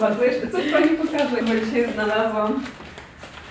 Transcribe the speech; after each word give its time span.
bardzo, 0.00 0.24
jeszcze 0.24 0.50
coś 0.50 0.72
Pani 0.72 0.88
pokażę, 0.88 1.36
bo 1.42 1.66
dzisiaj 1.66 1.92
znalazłam. 1.92 2.62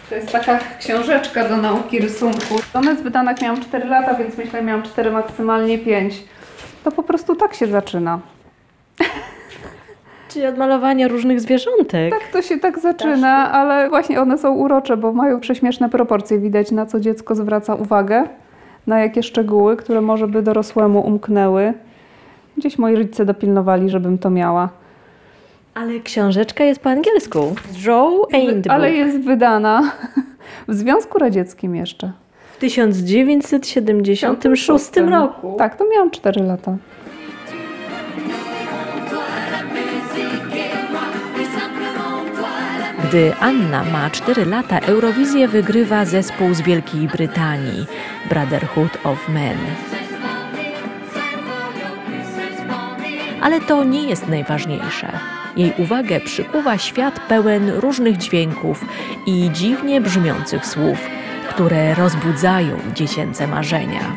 To 0.09 0.15
jest 0.15 0.31
taka 0.31 0.60
książeczka 0.79 1.49
do 1.49 1.57
nauki 1.57 1.99
rysunku. 1.99 2.55
Ona 2.73 2.91
jest 2.91 3.04
wydana, 3.04 3.31
jak 3.31 3.41
miałam 3.41 3.62
4 3.62 3.88
lata, 3.89 4.13
więc 4.13 4.38
myślę, 4.38 4.62
miałam 4.62 4.83
4, 4.83 5.12
maksymalnie 5.12 5.77
5. 5.77 6.23
To 6.83 6.91
po 6.91 7.04
prostu 7.04 7.35
tak 7.35 7.54
się 7.54 7.67
zaczyna. 7.67 8.20
Czyli 10.29 10.46
od 10.46 10.58
malowania 10.58 11.08
różnych 11.08 11.42
zwierzątek. 11.42 12.13
Tak 12.20 12.31
to 12.33 12.42
się 12.42 12.60
tak 12.60 12.79
zaczyna, 12.79 13.52
ale 13.52 13.90
właśnie 13.90 14.22
one 14.22 14.38
są 14.38 14.54
urocze, 14.54 14.97
bo 14.97 15.13
mają 15.13 15.40
prześmieszne 15.40 15.90
proporcje. 15.90 16.40
Widać, 16.40 16.72
na 16.72 16.86
co 16.86 17.00
dziecko 17.00 17.36
zwraca 17.36 17.76
uwagę, 17.76 18.23
na 18.88 19.00
jakie 19.00 19.23
szczegóły, 19.23 19.77
które 19.77 20.02
może 20.02 20.27
by 20.27 20.41
dorosłemu 20.41 21.00
umknęły. 21.08 21.73
Gdzieś 22.58 22.77
moi 22.77 22.95
rodzice 22.95 23.26
dopilnowali, 23.26 23.90
żebym 23.90 24.18
to 24.18 24.30
miała. 24.30 24.78
Ale 25.79 25.99
książeczka 25.99 26.63
jest 26.63 26.81
po 26.81 26.89
angielsku. 26.89 27.55
Draw 27.83 28.13
and 28.33 28.67
Ale 28.67 28.87
Book. 28.87 28.97
jest 28.97 29.20
wydana 29.20 29.91
w 30.67 30.73
Związku 30.73 31.20
Radzieckim 31.20 31.75
jeszcze. 31.75 32.11
W 32.53 32.57
1976 32.57 34.95
roku. 34.95 35.55
Tak, 35.57 35.75
to 35.75 35.85
miałam 35.93 36.11
4 36.11 36.43
lata. 36.43 36.77
Gdy 43.03 43.34
Anna 43.39 43.84
ma 43.84 44.09
4 44.09 44.45
lata, 44.45 44.79
Eurowizję 44.79 45.48
wygrywa 45.48 46.05
zespół 46.05 46.53
z 46.53 46.61
Wielkiej 46.61 47.07
Brytanii 47.07 47.85
Brotherhood 48.29 48.98
of 49.03 49.29
Men. 49.29 49.57
Ale 53.41 53.61
to 53.61 53.84
nie 53.84 54.03
jest 54.03 54.27
najważniejsze. 54.27 55.38
Jej 55.58 55.73
uwagę 55.77 56.20
przykuwa 56.20 56.77
świat 56.77 57.20
pełen 57.20 57.70
różnych 57.70 58.18
dźwięków 58.18 58.85
i 59.26 59.49
dziwnie 59.54 60.01
brzmiących 60.01 60.65
słów, 60.65 60.98
które 61.49 61.96
rozbudzają 61.96 62.77
dziecięce 62.96 63.48
marzenia. 63.48 64.16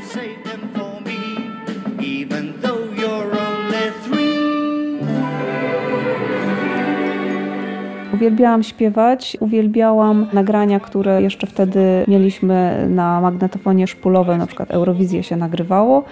Uwielbiałam 8.15 8.63
śpiewać, 8.63 9.37
uwielbiałam 9.41 10.27
nagrania, 10.33 10.81
które 10.81 11.23
jeszcze 11.23 11.47
wtedy 11.47 12.05
mieliśmy 12.09 12.87
na 12.89 13.21
magnetofonie 13.21 13.87
szpulowym, 13.87 14.39
na 14.39 14.47
przykład 14.47 14.71
Eurowizję 14.71 15.23
się 15.23 15.37
nagrywało. 15.37 16.05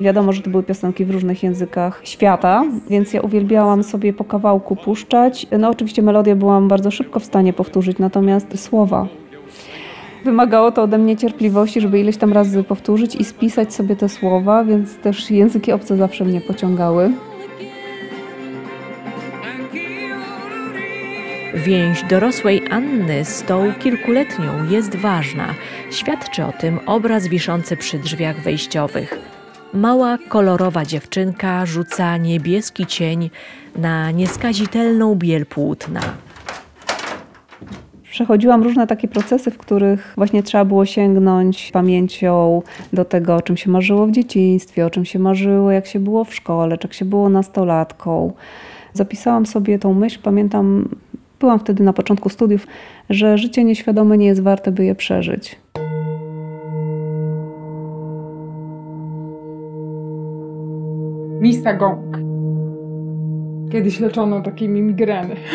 Wiadomo, 0.00 0.32
że 0.32 0.42
to 0.42 0.50
były 0.50 0.62
piosenki 0.62 1.04
w 1.04 1.10
różnych 1.10 1.42
językach 1.42 2.00
świata, 2.04 2.64
więc 2.90 3.14
ja 3.14 3.20
uwielbiałam 3.20 3.82
sobie 3.82 4.12
po 4.12 4.24
kawałku 4.24 4.76
puszczać. 4.76 5.46
No 5.58 5.68
oczywiście 5.68 6.02
melodię 6.02 6.36
byłam 6.36 6.68
bardzo 6.68 6.90
szybko 6.90 7.20
w 7.20 7.24
stanie 7.24 7.52
powtórzyć, 7.52 7.98
natomiast 7.98 8.64
słowa. 8.64 9.06
Wymagało 10.24 10.72
to 10.72 10.82
ode 10.82 10.98
mnie 10.98 11.16
cierpliwości, 11.16 11.80
żeby 11.80 12.00
ileś 12.00 12.16
tam 12.16 12.32
razy 12.32 12.64
powtórzyć 12.64 13.14
i 13.14 13.24
spisać 13.24 13.74
sobie 13.74 13.96
te 13.96 14.08
słowa, 14.08 14.64
więc 14.64 14.96
też 14.96 15.30
języki 15.30 15.72
obce 15.72 15.96
zawsze 15.96 16.24
mnie 16.24 16.40
pociągały. 16.40 17.10
Więź 21.54 22.04
dorosłej 22.10 22.62
Anny 22.70 23.24
z 23.24 23.42
tą 23.42 23.72
kilkuletnią 23.74 24.70
jest 24.70 24.96
ważna. 24.96 25.54
Świadczy 25.90 26.44
o 26.44 26.52
tym 26.52 26.78
obraz 26.86 27.26
wiszący 27.26 27.76
przy 27.76 27.98
drzwiach 27.98 28.40
wejściowych. 28.40 29.27
Mała, 29.74 30.18
kolorowa 30.28 30.84
dziewczynka 30.84 31.66
rzuca 31.66 32.16
niebieski 32.16 32.86
cień 32.86 33.30
na 33.76 34.10
nieskazitelną 34.10 35.14
biel 35.14 35.46
płótna. 35.46 36.00
Przechodziłam 38.10 38.62
różne 38.62 38.86
takie 38.86 39.08
procesy, 39.08 39.50
w 39.50 39.58
których 39.58 40.12
właśnie 40.16 40.42
trzeba 40.42 40.64
było 40.64 40.86
sięgnąć 40.86 41.70
pamięcią 41.72 42.62
do 42.92 43.04
tego, 43.04 43.36
o 43.36 43.42
czym 43.42 43.56
się 43.56 43.70
marzyło 43.70 44.06
w 44.06 44.10
dzieciństwie, 44.10 44.86
o 44.86 44.90
czym 44.90 45.04
się 45.04 45.18
marzyło, 45.18 45.70
jak 45.70 45.86
się 45.86 46.00
było 46.00 46.24
w 46.24 46.34
szkole, 46.34 46.78
czy 46.78 46.86
jak 46.86 46.94
się 46.94 47.04
było 47.04 47.28
nastolatką. 47.28 48.32
Zapisałam 48.92 49.46
sobie 49.46 49.78
tą 49.78 49.94
myśl, 49.94 50.18
pamiętam, 50.22 50.88
byłam 51.40 51.58
wtedy 51.58 51.82
na 51.82 51.92
początku 51.92 52.28
studiów, 52.28 52.66
że 53.10 53.38
życie 53.38 53.64
nieświadome 53.64 54.18
nie 54.18 54.26
jest 54.26 54.42
warte, 54.42 54.72
by 54.72 54.84
je 54.84 54.94
przeżyć. 54.94 55.56
Misa 61.40 61.72
Gong. 61.72 62.18
Kiedyś 63.72 64.00
leczono 64.00 64.40
takimi 64.40 64.82
migreny. 64.82 65.36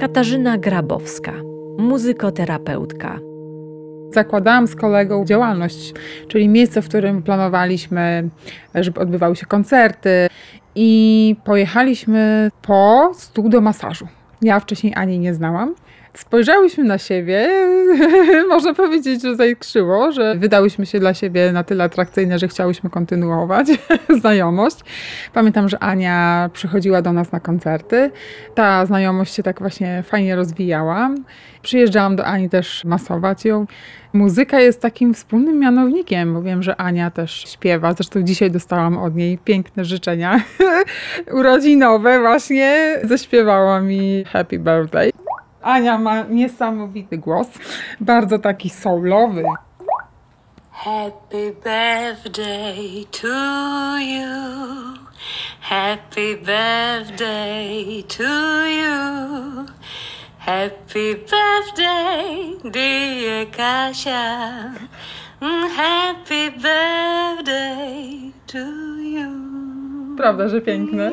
Katarzyna 0.00 0.58
Grabowska, 0.58 1.32
muzykoterapeutka. 1.78 3.18
Zakładałam 4.10 4.66
z 4.66 4.76
kolegą 4.76 5.24
działalność, 5.24 5.94
czyli 6.28 6.48
miejsce, 6.48 6.82
w 6.82 6.88
którym 6.88 7.22
planowaliśmy, 7.22 8.28
żeby 8.74 9.00
odbywały 9.00 9.36
się 9.36 9.46
koncerty 9.46 10.28
i 10.74 11.36
pojechaliśmy 11.44 12.50
po 12.62 13.10
stół 13.14 13.48
do 13.48 13.60
masażu. 13.60 14.08
Ja 14.42 14.60
wcześniej 14.60 14.92
ani 14.96 15.18
nie 15.18 15.34
znałam. 15.34 15.74
Spojrzałyśmy 16.16 16.84
na 16.84 16.98
siebie, 16.98 17.48
można 18.48 18.74
powiedzieć, 18.74 19.22
że 19.22 19.36
zaiskrzyło, 19.36 20.12
że 20.12 20.34
wydałyśmy 20.34 20.86
się 20.86 21.00
dla 21.00 21.14
siebie 21.14 21.52
na 21.52 21.64
tyle 21.64 21.84
atrakcyjne, 21.84 22.38
że 22.38 22.48
chciałyśmy 22.48 22.90
kontynuować 22.90 23.66
znajomość. 24.20 24.76
Pamiętam, 25.32 25.68
że 25.68 25.78
Ania 25.78 26.50
przychodziła 26.52 27.02
do 27.02 27.12
nas 27.12 27.32
na 27.32 27.40
koncerty. 27.40 28.10
Ta 28.54 28.86
znajomość 28.86 29.34
się 29.34 29.42
tak 29.42 29.58
właśnie 29.58 30.02
fajnie 30.06 30.36
rozwijała. 30.36 31.10
Przyjeżdżałam 31.62 32.16
do 32.16 32.24
Ani 32.24 32.50
też 32.50 32.84
masować 32.84 33.44
ją. 33.44 33.66
Muzyka 34.12 34.60
jest 34.60 34.80
takim 34.80 35.14
wspólnym 35.14 35.58
mianownikiem, 35.58 36.34
bo 36.34 36.42
wiem, 36.42 36.62
że 36.62 36.76
Ania 36.76 37.10
też 37.10 37.44
śpiewa. 37.52 37.92
Zresztą 37.92 38.22
dzisiaj 38.22 38.50
dostałam 38.50 38.98
od 38.98 39.14
niej 39.14 39.38
piękne 39.38 39.84
życzenia 39.84 40.40
urodzinowe. 41.38 42.20
Właśnie 42.20 42.98
zaśpiewała 43.04 43.80
mi 43.80 44.24
Happy 44.24 44.58
Birthday. 44.58 45.25
Ania 45.66 45.98
ma 45.98 46.22
niesamowity 46.22 47.18
głos, 47.18 47.46
bardzo 48.00 48.38
taki 48.38 48.70
soulowy. 48.70 49.42
Happy 50.70 51.52
birthday 51.64 53.06
to 53.10 53.98
you. 53.98 54.28
Happy 55.60 56.36
birthday 56.36 58.02
to 58.08 58.66
you. 58.66 59.66
Happy 60.38 61.14
birthday, 61.14 62.54
dear 62.70 63.46
Kasia. 63.50 64.72
Mm, 65.40 65.68
Happy 65.76 66.50
birthday 66.50 68.32
to 68.46 68.58
you. 69.02 69.30
Prawda, 70.16 70.48
że 70.48 70.60
piękne? 70.60 71.10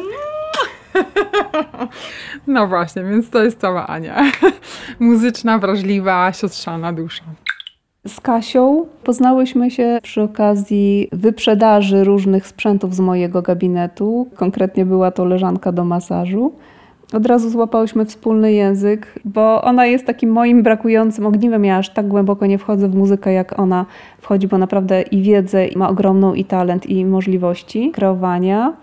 No 2.47 2.67
właśnie, 2.67 3.03
więc 3.03 3.29
to 3.29 3.43
jest 3.43 3.59
cała 3.59 3.87
Ania. 3.87 4.21
Muzyczna, 4.99 5.59
wrażliwa, 5.59 6.33
siostrzana 6.33 6.93
dusza. 6.93 7.23
Z 8.07 8.19
Kasią 8.19 8.85
poznałyśmy 9.03 9.71
się 9.71 9.99
przy 10.03 10.21
okazji 10.21 11.07
wyprzedaży 11.11 12.03
różnych 12.03 12.47
sprzętów 12.47 12.95
z 12.95 12.99
mojego 12.99 13.41
gabinetu. 13.41 14.27
Konkretnie 14.35 14.85
była 14.85 15.11
to 15.11 15.25
leżanka 15.25 15.71
do 15.71 15.85
masażu. 15.85 16.53
Od 17.13 17.25
razu 17.25 17.49
złapałyśmy 17.49 18.05
wspólny 18.05 18.53
język, 18.53 19.19
bo 19.25 19.61
ona 19.61 19.85
jest 19.85 20.05
takim 20.05 20.29
moim 20.31 20.63
brakującym 20.63 21.25
ogniwem. 21.25 21.65
Ja 21.65 21.77
aż 21.77 21.89
tak 21.89 22.07
głęboko 22.07 22.45
nie 22.45 22.57
wchodzę 22.57 22.89
w 22.89 22.95
muzykę, 22.95 23.33
jak 23.33 23.59
ona 23.59 23.85
wchodzi, 24.21 24.47
bo 24.47 24.57
naprawdę 24.57 25.01
i 25.01 25.21
wiedzę 25.21 25.67
i 25.67 25.77
ma 25.77 25.89
ogromną 25.89 26.33
i 26.33 26.45
talent, 26.45 26.85
i 26.85 27.05
możliwości 27.05 27.91
kreowania. 27.91 28.73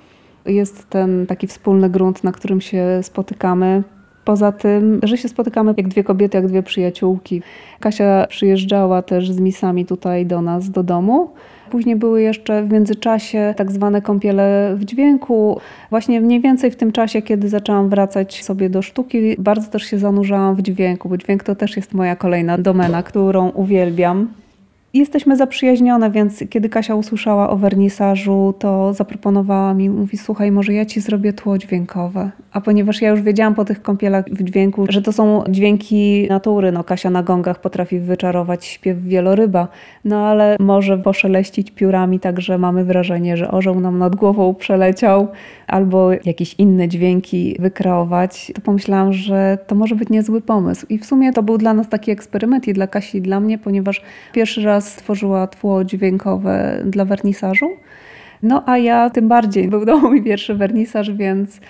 Jest 0.47 0.91
ten 0.91 1.27
taki 1.27 1.47
wspólny 1.47 1.91
grunt, 1.91 2.25
na 2.25 2.33
którym 2.33 2.61
się 2.61 2.85
spotykamy. 3.03 3.83
Poza 4.25 4.53
tym, 4.53 5.01
że 5.03 5.19
się 5.19 5.29
spotykamy 5.29 5.75
jak 5.77 5.89
dwie 5.89 6.05
kobiety, 6.05 6.37
jak 6.37 6.47
dwie 6.47 6.63
przyjaciółki. 6.63 7.43
Kasia 7.81 8.27
przyjeżdżała 8.29 9.03
też 9.03 9.33
z 9.33 9.41
misami 9.41 9.87
tutaj 9.87 10.27
do 10.27 10.43
nas, 10.43 10.71
do 10.71 10.83
domu. 10.83 11.31
Później 11.71 11.97
były 11.97 12.23
jeszcze 12.23 12.63
w 12.63 12.73
międzyczasie 12.73 13.55
tak 13.57 13.73
zwane 13.73 14.03
kąpiele 14.03 14.75
w 14.77 14.85
dźwięku. 14.85 15.61
Właśnie 15.91 16.21
mniej 16.21 16.41
więcej 16.41 16.71
w 16.71 16.77
tym 16.77 16.93
czasie, 16.93 17.23
kiedy 17.23 17.49
zaczęłam 17.49 17.89
wracać 17.89 18.45
sobie 18.45 18.71
do 18.71 18.83
sztuki, 18.83 19.37
bardzo 19.39 19.71
też 19.71 19.83
się 19.83 19.99
zanurzałam 19.99 20.55
w 20.55 20.63
dźwięku, 20.63 21.09
bo 21.09 21.17
dźwięk 21.17 21.45
to 21.45 21.55
też 21.57 21.77
jest 21.77 21.95
moja 21.95 22.17
kolejna 22.17 22.59
domena, 22.59 23.03
którą 23.03 23.49
uwielbiam. 23.49 24.29
Jesteśmy 24.95 25.37
zaprzyjaźnione, 25.37 26.11
więc 26.11 26.45
kiedy 26.51 26.69
Kasia 26.69 26.95
usłyszała 26.95 27.51
o 27.51 27.57
wernisażu, 27.57 28.55
to 28.59 28.95
zaproponowała 28.95 29.75
mi, 29.75 29.91
mówi, 29.91 30.19
słuchaj, 30.19 30.53
może 30.53 30.73
ja 30.73 30.85
ci 30.87 31.01
zrobię 31.01 31.33
tło 31.33 31.59
dźwiękowe. 31.59 32.31
A 32.53 32.61
ponieważ 32.61 33.03
ja 33.03 33.11
już 33.11 33.23
wiedziałam 33.23 33.55
po 33.55 33.65
tych 33.65 33.83
kąpielach 33.83 34.25
w 34.31 34.43
dźwięku, 34.43 34.87
że 34.89 35.03
to 35.03 35.13
są 35.13 35.45
dźwięki 35.49 36.27
natury, 36.31 36.73
no 36.73 36.85
Kasia 36.85 37.11
na 37.11 37.23
gongach 37.23 37.61
potrafi 37.61 38.01
wyczarować 38.01 38.65
śpiew 38.65 39.03
wieloryba, 39.03 39.69
no 40.05 40.27
ale 40.27 40.57
może 40.61 40.99
poszeleścić 40.99 41.71
piórami, 41.71 42.21
tak 42.21 42.41
że 42.41 42.59
mamy 42.59 42.85
wrażenie, 42.85 43.37
że 43.37 43.51
orzeł 43.51 43.81
nam 43.81 43.99
nad 43.99 44.17
głową 44.17 44.55
przeleciał, 44.55 45.29
albo 45.67 46.11
jakieś 46.25 46.55
inne 46.55 46.89
dźwięki 46.89 47.57
wykreować, 47.59 48.53
to 48.55 48.61
pomyślałam, 48.61 49.13
że 49.13 49.59
to 49.67 49.75
może 49.75 49.95
być 49.95 50.09
niezły 50.09 50.41
pomysł. 50.41 50.87
I 50.89 50.99
w 50.99 51.07
sumie 51.07 51.33
to 51.33 51.43
był 51.43 51.59
dla 51.59 51.75
nas 51.75 51.89
taki 51.89 52.11
eksperyment 52.11 52.69
i 52.69 52.73
dla 52.73 52.87
Kasi 52.87 53.19
i 53.19 53.23
dla 53.23 53.41
mnie, 53.41 53.59
ponieważ 53.59 54.03
pierwszy 54.33 54.63
raz 54.63 54.80
stworzyła 54.81 55.47
tło 55.47 55.85
dźwiękowe 55.85 56.83
dla 56.87 57.05
wernisażu. 57.05 57.71
No 58.43 58.63
a 58.67 58.79
ja 58.79 59.11
tym 59.11 59.29
bardziej, 59.29 59.69
był 59.69 59.87
to 59.87 59.99
mój 59.99 60.23
pierwszy 60.23 60.55
wernisaż, 60.55 61.13
więc 61.13 61.61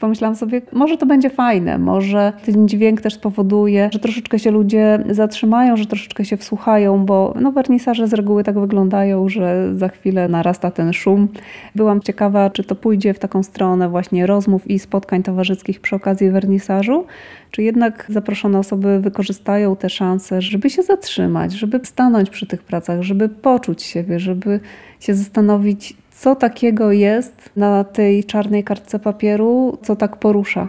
pomyślałam 0.00 0.36
sobie, 0.36 0.62
może 0.72 0.96
to 0.96 1.06
będzie 1.06 1.30
fajne, 1.30 1.78
może 1.78 2.32
ten 2.46 2.68
dźwięk 2.68 3.00
też 3.00 3.14
spowoduje, 3.14 3.88
że 3.92 3.98
troszeczkę 3.98 4.38
się 4.38 4.50
ludzie 4.50 5.04
zatrzymają, 5.10 5.76
że 5.76 5.86
troszeczkę 5.86 6.24
się 6.24 6.36
wsłuchają, 6.36 7.06
bo 7.06 7.34
no, 7.40 7.52
wernisaże 7.52 8.08
z 8.08 8.12
reguły 8.12 8.44
tak 8.44 8.58
wyglądają, 8.58 9.28
że 9.28 9.76
za 9.76 9.88
chwilę 9.88 10.28
narasta 10.28 10.70
ten 10.70 10.92
szum. 10.92 11.28
Byłam 11.74 12.00
ciekawa, 12.00 12.50
czy 12.50 12.64
to 12.64 12.74
pójdzie 12.74 13.14
w 13.14 13.18
taką 13.18 13.42
stronę 13.42 13.88
właśnie 13.88 14.26
rozmów 14.26 14.70
i 14.70 14.78
spotkań 14.78 15.22
towarzyskich 15.22 15.80
przy 15.80 15.96
okazji 15.96 16.30
wernisażu, 16.30 17.06
czy 17.50 17.62
jednak 17.62 18.06
zaproszone 18.08 18.58
osoby 18.58 19.00
wykorzystają 19.00 19.76
te 19.76 19.90
szanse, 19.90 20.42
żeby 20.42 20.70
się 20.70 20.82
zatrzymać, 20.82 21.52
żeby 21.52 21.80
stanąć 21.82 22.30
przy 22.30 22.46
tych 22.46 22.62
pracach, 22.62 23.02
żeby 23.02 23.28
poczuć 23.28 23.82
siebie, 23.82 24.18
żeby 24.18 24.60
się 25.00 25.14
zastanowić, 25.14 25.96
co 26.20 26.36
takiego 26.36 26.92
jest 26.92 27.50
na 27.56 27.84
tej 27.84 28.24
czarnej 28.24 28.64
kartce 28.64 28.98
papieru, 28.98 29.78
co 29.82 29.96
tak 29.96 30.16
porusza, 30.16 30.68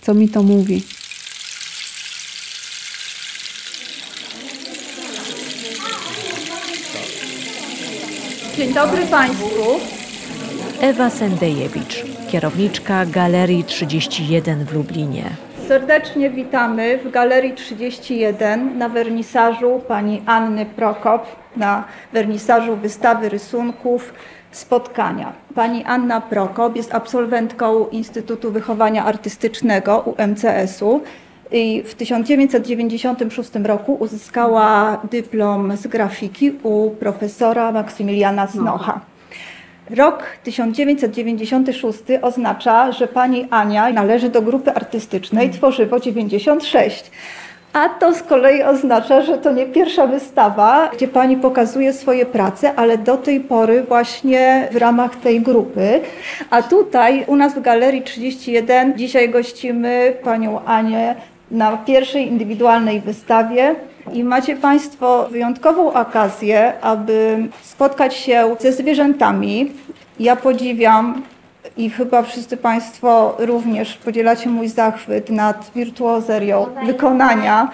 co 0.00 0.14
mi 0.14 0.28
to 0.28 0.42
mówi. 0.42 0.82
Dzień 8.56 8.74
dobry 8.74 9.06
Państwu. 9.06 9.46
Ewa 10.80 11.10
Sendejewicz, 11.10 12.04
kierowniczka 12.30 13.06
Galerii 13.06 13.64
31 13.64 14.64
w 14.64 14.72
Lublinie. 14.72 15.53
Serdecznie 15.68 16.30
witamy 16.30 16.98
w 16.98 17.10
Galerii 17.10 17.54
31 17.54 18.78
na 18.78 18.88
wernisażu 18.88 19.80
pani 19.88 20.22
Anny 20.26 20.66
Prokop, 20.66 21.26
na 21.56 21.84
wernisażu 22.12 22.76
wystawy 22.76 23.28
rysunków 23.28 24.12
spotkania. 24.50 25.32
Pani 25.54 25.84
Anna 25.84 26.20
Prokop 26.20 26.76
jest 26.76 26.94
absolwentką 26.94 27.88
Instytutu 27.88 28.52
Wychowania 28.52 29.04
Artystycznego 29.04 29.98
UMCS-u 29.98 31.00
i 31.52 31.82
w 31.82 31.94
1996 31.94 33.50
roku 33.64 33.94
uzyskała 33.94 34.98
dyplom 35.10 35.76
z 35.76 35.86
grafiki 35.86 36.52
u 36.62 36.90
profesora 36.90 37.72
Maksymiliana 37.72 38.46
Znocha. 38.46 39.00
Rok 39.90 40.22
1996 40.44 42.02
oznacza, 42.22 42.92
że 42.92 43.08
pani 43.08 43.46
Ania 43.50 43.90
należy 43.92 44.28
do 44.28 44.42
grupy 44.42 44.72
artystycznej 44.72 45.50
Tworzywo 45.50 46.00
96. 46.00 47.10
A 47.72 47.88
to 47.88 48.14
z 48.14 48.22
kolei 48.22 48.62
oznacza, 48.62 49.22
że 49.22 49.38
to 49.38 49.52
nie 49.52 49.66
pierwsza 49.66 50.06
wystawa, 50.06 50.90
gdzie 50.92 51.08
pani 51.08 51.36
pokazuje 51.36 51.92
swoje 51.92 52.26
prace, 52.26 52.74
ale 52.74 52.98
do 52.98 53.16
tej 53.16 53.40
pory 53.40 53.82
właśnie 53.82 54.68
w 54.72 54.76
ramach 54.76 55.16
tej 55.16 55.40
grupy. 55.40 56.00
A 56.50 56.62
tutaj 56.62 57.24
u 57.26 57.36
nas 57.36 57.54
w 57.54 57.60
Galerii 57.60 58.02
31 58.02 58.98
dzisiaj 58.98 59.30
gościmy 59.30 60.16
panią 60.24 60.64
Anię 60.64 61.14
na 61.50 61.76
pierwszej 61.76 62.28
indywidualnej 62.28 63.00
wystawie. 63.00 63.74
I 64.12 64.24
macie 64.24 64.56
Państwo 64.56 65.28
wyjątkową 65.30 65.92
okazję, 65.92 66.72
aby 66.80 67.48
spotkać 67.62 68.14
się 68.14 68.56
ze 68.60 68.72
zwierzętami. 68.72 69.72
Ja 70.20 70.36
podziwiam 70.36 71.22
i 71.76 71.90
chyba 71.90 72.22
wszyscy 72.22 72.56
Państwo 72.56 73.36
również 73.38 73.96
podzielacie 73.96 74.48
mój 74.50 74.68
zachwyt 74.68 75.30
nad 75.30 75.70
wirtuozerią 75.74 76.66
wykonania. 76.86 77.70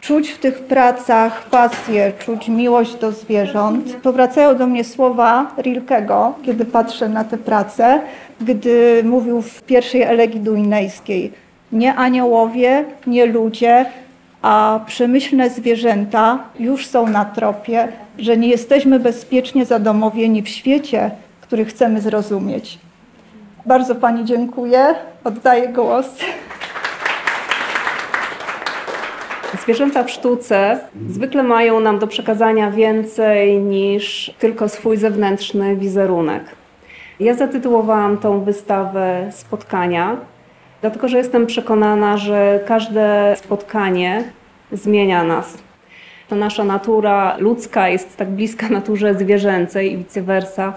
Czuć 0.00 0.28
w 0.28 0.38
tych 0.38 0.58
pracach 0.58 1.44
pasję, 1.44 2.12
czuć 2.18 2.48
miłość 2.48 2.94
do 2.94 3.12
zwierząt. 3.12 3.96
Powracają 3.96 4.56
do 4.56 4.66
mnie 4.66 4.84
słowa 4.84 5.46
Rilkego, 5.58 6.34
kiedy 6.42 6.64
patrzę 6.64 7.08
na 7.08 7.24
te 7.24 7.38
prace, 7.38 8.00
gdy 8.40 9.02
mówił 9.04 9.42
w 9.42 9.62
pierwszej 9.62 10.02
elegii 10.02 10.40
duinejskiej. 10.40 11.32
Nie 11.72 11.94
aniołowie, 11.94 12.84
nie 13.06 13.26
ludzie, 13.26 13.86
a 14.44 14.80
przemyślne 14.86 15.50
zwierzęta 15.50 16.38
już 16.58 16.86
są 16.86 17.06
na 17.06 17.24
tropie, 17.24 17.88
że 18.18 18.36
nie 18.36 18.48
jesteśmy 18.48 19.00
bezpiecznie 19.00 19.64
zadomowieni 19.64 20.42
w 20.42 20.48
świecie, 20.48 21.10
który 21.40 21.64
chcemy 21.64 22.00
zrozumieć. 22.00 22.78
Bardzo 23.66 23.94
Pani 23.94 24.24
dziękuję. 24.24 24.94
Oddaję 25.24 25.68
głos. 25.68 26.06
Zwierzęta 29.62 30.04
w 30.04 30.10
sztuce 30.10 30.80
zwykle 31.08 31.42
mają 31.42 31.80
nam 31.80 31.98
do 31.98 32.06
przekazania 32.06 32.70
więcej 32.70 33.58
niż 33.58 34.34
tylko 34.38 34.68
swój 34.68 34.96
zewnętrzny 34.96 35.76
wizerunek. 35.76 36.44
Ja 37.20 37.34
zatytułowałam 37.34 38.18
tą 38.18 38.44
wystawę 38.44 39.28
Spotkania, 39.32 40.16
dlatego 40.84 41.08
że 41.08 41.18
jestem 41.18 41.46
przekonana, 41.46 42.16
że 42.16 42.60
każde 42.66 43.36
spotkanie 43.36 44.24
zmienia 44.72 45.24
nas. 45.24 45.58
To 46.28 46.36
nasza 46.36 46.64
natura 46.64 47.36
ludzka 47.38 47.88
jest 47.88 48.16
tak 48.16 48.28
bliska 48.28 48.68
naturze 48.68 49.14
zwierzęcej 49.14 49.92
i 49.92 49.96
vice 49.96 50.22
versa. 50.22 50.74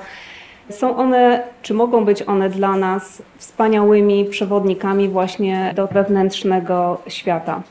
Są 0.69 0.97
one, 0.97 1.43
czy 1.61 1.73
mogą 1.73 2.05
być 2.05 2.21
one 2.21 2.49
dla 2.49 2.75
nas 2.75 3.21
wspaniałymi 3.37 4.25
przewodnikami 4.25 5.09
właśnie 5.09 5.73
do 5.75 5.87
wewnętrznego 5.87 7.01
świata. 7.07 7.61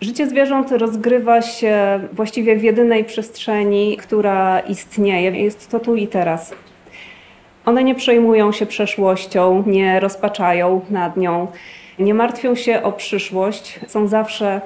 Życie 0.00 0.28
zwierząt 0.28 0.72
rozgrywa 0.72 1.42
się 1.42 2.00
właściwie 2.12 2.56
w 2.56 2.62
jedynej 2.62 3.04
przestrzeni, 3.04 3.96
która 3.96 4.60
istnieje. 4.60 5.30
Jest 5.30 5.70
to 5.70 5.80
tu 5.80 5.96
i 5.96 6.06
teraz. 6.06 6.54
One 7.66 7.84
nie 7.84 7.94
przejmują 7.94 8.52
się 8.52 8.66
przeszłością, 8.66 9.64
nie 9.66 10.00
rozpaczają 10.00 10.80
nad 10.90 11.16
nią, 11.16 11.46
nie 11.98 12.14
martwią 12.14 12.54
się 12.54 12.82
o 12.82 12.92
przyszłość, 12.92 13.80
są 13.86 14.08
zawsze 14.08 14.60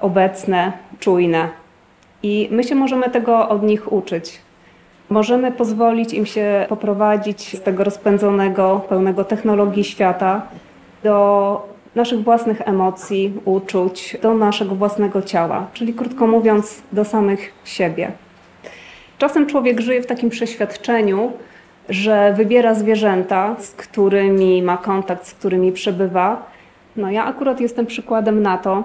obecne, 0.00 0.72
czujne. 1.00 1.48
I 2.22 2.48
my 2.50 2.64
się 2.64 2.74
możemy 2.74 3.10
tego 3.10 3.48
od 3.48 3.62
nich 3.62 3.92
uczyć. 3.92 4.38
Możemy 5.10 5.52
pozwolić 5.52 6.14
im 6.14 6.26
się 6.26 6.66
poprowadzić 6.68 7.58
z 7.58 7.62
tego 7.62 7.84
rozpędzonego, 7.84 8.80
pełnego 8.88 9.24
technologii 9.24 9.84
świata 9.84 10.42
do 11.02 11.68
naszych 11.94 12.22
własnych 12.22 12.68
emocji, 12.68 13.32
uczuć, 13.44 14.16
do 14.22 14.34
naszego 14.34 14.74
własnego 14.74 15.22
ciała, 15.22 15.66
czyli 15.72 15.94
krótko 15.94 16.26
mówiąc, 16.26 16.82
do 16.92 17.04
samych 17.04 17.52
siebie. 17.64 18.12
Czasem 19.18 19.46
człowiek 19.46 19.80
żyje 19.80 20.02
w 20.02 20.06
takim 20.06 20.30
przeświadczeniu, 20.30 21.32
że 21.88 22.32
wybiera 22.36 22.74
zwierzęta, 22.74 23.56
z 23.58 23.70
którymi 23.70 24.62
ma 24.62 24.76
kontakt, 24.76 25.26
z 25.26 25.34
którymi 25.34 25.72
przebywa. 25.72 26.46
No 26.96 27.10
ja 27.10 27.24
akurat 27.24 27.60
jestem 27.60 27.86
przykładem 27.86 28.42
na 28.42 28.58
to, 28.58 28.84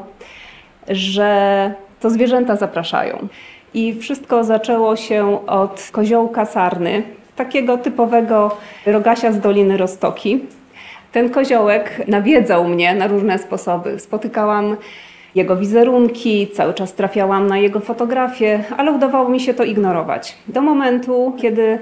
że 0.88 1.74
to 2.00 2.10
zwierzęta 2.10 2.56
zapraszają. 2.56 3.28
I 3.74 3.94
wszystko 3.94 4.44
zaczęło 4.44 4.96
się 4.96 5.48
od 5.48 5.90
koziołka 5.92 6.46
sarny, 6.46 7.04
takiego 7.36 7.78
typowego 7.78 8.58
rogasia 8.86 9.32
z 9.32 9.40
Doliny 9.40 9.78
Rostoki. 9.78 10.40
Ten 11.12 11.30
koziołek 11.30 12.08
nawiedzał 12.08 12.68
mnie 12.68 12.96
na 12.96 13.08
różne 13.08 13.40
sposoby. 13.40 14.00
Spotykałam 14.00 14.78
jego 15.36 15.56
wizerunki, 15.56 16.48
cały 16.48 16.74
czas 16.74 16.94
trafiałam 16.94 17.48
na 17.48 17.58
jego 17.58 17.80
fotografie, 17.80 18.64
ale 18.78 18.92
udawało 18.92 19.30
mi 19.30 19.40
się 19.40 19.54
to 19.54 19.64
ignorować. 19.64 20.38
Do 20.48 20.62
momentu, 20.62 21.34
kiedy 21.42 21.80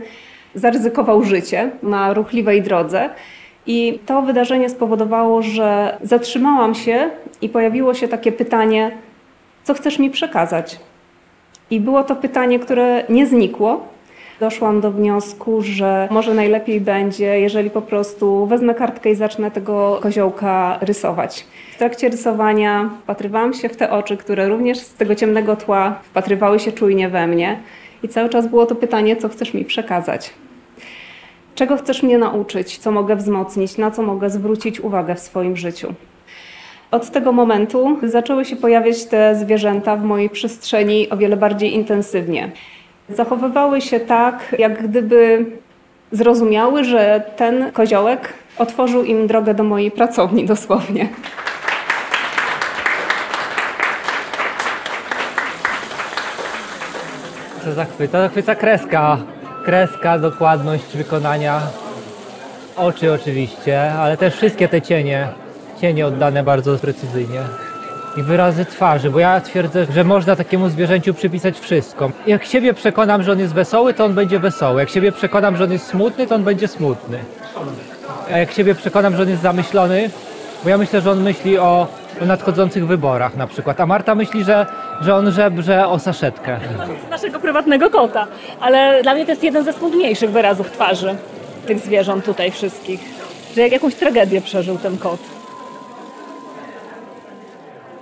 zaryzykował 0.55 1.23
życie 1.23 1.71
na 1.83 2.13
ruchliwej 2.13 2.61
drodze. 2.61 3.09
I 3.67 3.99
to 4.05 4.21
wydarzenie 4.21 4.69
spowodowało, 4.69 5.41
że 5.41 5.97
zatrzymałam 6.01 6.75
się 6.75 7.09
i 7.41 7.49
pojawiło 7.49 7.93
się 7.93 8.07
takie 8.07 8.31
pytanie: 8.31 8.91
co 9.63 9.73
chcesz 9.73 9.99
mi 9.99 10.09
przekazać? 10.09 10.79
I 11.71 11.79
było 11.79 12.03
to 12.03 12.15
pytanie, 12.15 12.59
które 12.59 13.03
nie 13.09 13.27
znikło, 13.27 13.87
doszłam 14.39 14.81
do 14.81 14.91
wniosku, 14.91 15.61
że 15.61 16.07
może 16.11 16.33
najlepiej 16.33 16.81
będzie, 16.81 17.39
jeżeli 17.39 17.69
po 17.69 17.81
prostu 17.81 18.45
wezmę 18.45 18.75
kartkę 18.75 19.11
i 19.11 19.15
zacznę 19.15 19.51
tego 19.51 19.99
koziołka 20.01 20.77
rysować. 20.81 21.45
W 21.73 21.77
trakcie 21.77 22.09
rysowania 22.09 22.89
wpatrywałam 23.03 23.53
się 23.53 23.69
w 23.69 23.77
te 23.77 23.91
oczy, 23.91 24.17
które 24.17 24.49
również 24.49 24.77
z 24.77 24.93
tego 24.93 25.15
ciemnego 25.15 25.55
tła 25.55 25.99
wpatrywały 26.03 26.59
się 26.59 26.71
czujnie 26.71 27.09
we 27.09 27.27
mnie. 27.27 27.59
I 28.03 28.07
cały 28.07 28.29
czas 28.29 28.47
było 28.47 28.65
to 28.65 28.75
pytanie, 28.75 29.15
co 29.15 29.29
chcesz 29.29 29.53
mi 29.53 29.65
przekazać. 29.65 30.33
Czego 31.55 31.77
chcesz 31.77 32.03
mnie 32.03 32.17
nauczyć, 32.17 32.77
co 32.77 32.91
mogę 32.91 33.15
wzmocnić, 33.15 33.77
na 33.77 33.91
co 33.91 34.03
mogę 34.03 34.29
zwrócić 34.29 34.79
uwagę 34.79 35.15
w 35.15 35.19
swoim 35.19 35.57
życiu. 35.57 35.93
Od 36.91 37.11
tego 37.11 37.31
momentu 37.31 37.97
zaczęły 38.03 38.45
się 38.45 38.55
pojawiać 38.55 39.05
te 39.05 39.35
zwierzęta 39.35 39.95
w 39.95 40.03
mojej 40.03 40.29
przestrzeni 40.29 41.09
o 41.09 41.17
wiele 41.17 41.37
bardziej 41.37 41.73
intensywnie. 41.73 42.51
Zachowywały 43.09 43.81
się 43.81 43.99
tak, 43.99 44.55
jak 44.59 44.87
gdyby 44.87 45.45
zrozumiały, 46.11 46.83
że 46.83 47.23
ten 47.35 47.71
koziołek 47.71 48.33
otworzył 48.57 49.03
im 49.03 49.27
drogę 49.27 49.53
do 49.53 49.63
mojej 49.63 49.91
pracowni 49.91 50.45
dosłownie. 50.45 51.09
To 57.67 57.73
zachwyca, 57.73 58.21
zachwyca 58.21 58.55
kreska. 58.55 59.17
Kreska, 59.65 60.19
dokładność 60.19 60.97
wykonania. 60.97 61.61
Oczy 62.77 63.13
oczywiście, 63.13 63.93
ale 63.93 64.17
też 64.17 64.35
wszystkie 64.35 64.67
te 64.67 64.81
cienie. 64.81 65.27
Cienie 65.81 66.07
oddane 66.07 66.43
bardzo 66.43 66.77
precyzyjnie. 66.77 67.39
I 68.17 68.23
wyrazy 68.23 68.65
twarzy, 68.65 69.09
bo 69.09 69.19
ja 69.19 69.41
twierdzę, 69.41 69.85
że 69.93 70.03
można 70.03 70.35
takiemu 70.35 70.69
zwierzęciu 70.69 71.13
przypisać 71.13 71.59
wszystko. 71.59 72.11
Jak 72.27 72.45
siebie 72.45 72.73
przekonam, 72.73 73.23
że 73.23 73.31
on 73.31 73.39
jest 73.39 73.53
wesoły, 73.53 73.93
to 73.93 74.05
on 74.05 74.13
będzie 74.13 74.39
wesoły. 74.39 74.81
Jak 74.81 74.89
siebie 74.89 75.11
przekonam, 75.11 75.57
że 75.57 75.63
on 75.63 75.71
jest 75.71 75.87
smutny, 75.87 76.27
to 76.27 76.35
on 76.35 76.43
będzie 76.43 76.67
smutny. 76.67 77.19
A 78.33 78.37
jak 78.37 78.51
siebie 78.51 78.75
przekonam, 78.75 79.15
że 79.15 79.23
on 79.23 79.29
jest 79.29 79.41
zamyślony, 79.41 80.09
bo 80.63 80.69
ja 80.69 80.77
myślę, 80.77 81.01
że 81.01 81.11
on 81.11 81.23
myśli 81.23 81.57
o, 81.57 81.87
o 82.21 82.25
nadchodzących 82.25 82.87
wyborach 82.87 83.35
na 83.35 83.47
przykład, 83.47 83.79
a 83.79 83.85
Marta 83.85 84.15
myśli, 84.15 84.43
że, 84.43 84.65
że 85.01 85.15
on 85.15 85.31
żebrze 85.31 85.87
o 85.87 85.99
saszetkę. 85.99 86.59
naszego 87.09 87.39
prywatnego 87.39 87.89
kota, 87.89 88.27
ale 88.59 89.03
dla 89.03 89.13
mnie 89.13 89.25
to 89.25 89.31
jest 89.31 89.43
jeden 89.43 89.63
ze 89.63 89.73
smutniejszych 89.73 90.31
wyrazów 90.31 90.71
twarzy 90.71 91.15
tych 91.67 91.79
zwierząt 91.79 92.25
tutaj 92.25 92.51
wszystkich. 92.51 92.99
Że 93.55 93.61
jak 93.61 93.71
jakąś 93.71 93.95
tragedię 93.95 94.41
przeżył 94.41 94.77
ten 94.77 94.97
kot. 94.97 95.19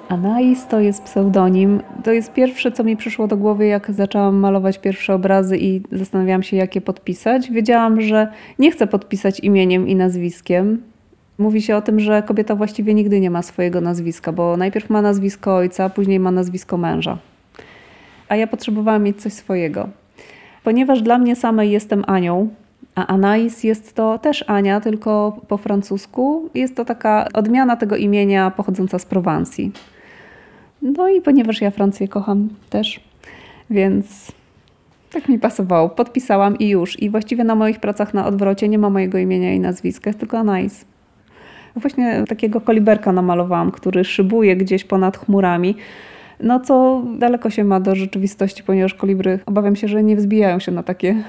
Anais 0.10 0.68
to 0.68 0.80
jest 0.80 1.04
pseudonim. 1.04 1.82
To 2.04 2.12
jest 2.12 2.34
pierwsze, 2.34 2.72
co 2.72 2.84
mi 2.84 2.98
przyszło 2.98 3.28
do 3.28 3.38
głowy, 3.38 3.66
jak 3.66 3.92
zaczęłam 3.92 4.36
malować 4.36 4.78
pierwsze 4.78 5.14
obrazy 5.14 5.58
i 5.58 5.82
zastanawiałam 5.92 6.44
się, 6.44 6.58
jak 6.58 6.76
je 6.76 6.82
podpisać. 6.82 7.52
Wiedziałam, 7.52 8.02
że 8.02 8.28
nie 8.60 8.72
chcę 8.72 8.88
podpisać 8.88 9.40
imieniem 9.40 9.88
i 9.88 9.96
nazwiskiem. 9.96 10.95
Mówi 11.38 11.62
się 11.62 11.76
o 11.76 11.82
tym, 11.82 12.00
że 12.00 12.24
kobieta 12.24 12.56
właściwie 12.56 12.94
nigdy 12.94 13.20
nie 13.20 13.30
ma 13.30 13.42
swojego 13.42 13.82
nazwiska, 13.82 14.32
bo 14.32 14.58
najpierw 14.58 14.90
ma 14.90 15.02
nazwisko 15.02 15.56
ojca, 15.56 15.90
później 15.90 16.20
ma 16.20 16.32
nazwisko 16.32 16.78
męża. 16.78 17.18
A 18.30 18.36
ja 18.36 18.48
potrzebowałam 18.48 19.04
mieć 19.04 19.22
coś 19.22 19.34
swojego. 19.34 19.90
Ponieważ 20.64 21.02
dla 21.02 21.18
mnie 21.18 21.36
samej 21.36 21.72
jestem 21.72 22.04
Anią, 22.08 22.50
a 22.96 23.08
Anais 23.08 23.64
jest 23.64 23.96
to 23.96 24.20
też 24.20 24.46
Ania, 24.48 24.82
tylko 24.82 25.42
po 25.48 25.58
francusku. 25.58 26.50
Jest 26.54 26.76
to 26.76 26.86
taka 26.86 27.28
odmiana 27.34 27.76
tego 27.76 27.96
imienia 27.96 28.52
pochodząca 28.52 29.00
z 29.00 29.06
Prowansji. 29.06 29.72
No 30.82 31.10
i 31.10 31.22
ponieważ 31.22 31.62
ja 31.62 31.72
Francję 31.72 32.08
kocham 32.08 32.50
też, 32.70 33.00
więc 33.70 34.32
tak 35.12 35.30
mi 35.30 35.40
pasowało. 35.40 35.90
Podpisałam 35.90 36.58
i 36.58 36.70
już. 36.70 37.00
I 37.00 37.10
właściwie 37.10 37.44
na 37.44 37.56
moich 37.56 37.80
pracach 37.80 38.14
na 38.14 38.26
odwrocie 38.26 38.70
nie 38.70 38.78
ma 38.78 38.90
mojego 38.90 39.18
imienia 39.18 39.54
i 39.54 39.60
nazwiska, 39.60 40.10
jest 40.10 40.20
tylko 40.20 40.38
Anais. 40.38 40.86
Właśnie 41.76 42.24
takiego 42.28 42.62
koliberka 42.62 43.12
namalowałam, 43.12 43.72
który 43.72 44.04
szybuje 44.04 44.56
gdzieś 44.56 44.84
ponad 44.84 45.18
chmurami. 45.18 45.76
No 46.40 46.60
co 46.60 47.04
daleko 47.20 47.50
się 47.50 47.64
ma 47.64 47.80
do 47.80 47.96
rzeczywistości, 47.96 48.64
ponieważ 48.64 48.94
kolibry 48.94 49.40
obawiam 49.46 49.76
się, 49.76 49.88
że 49.88 50.04
nie 50.04 50.16
wzbijają 50.16 50.60
się 50.60 50.72
na 50.72 50.84
takie 50.84 51.24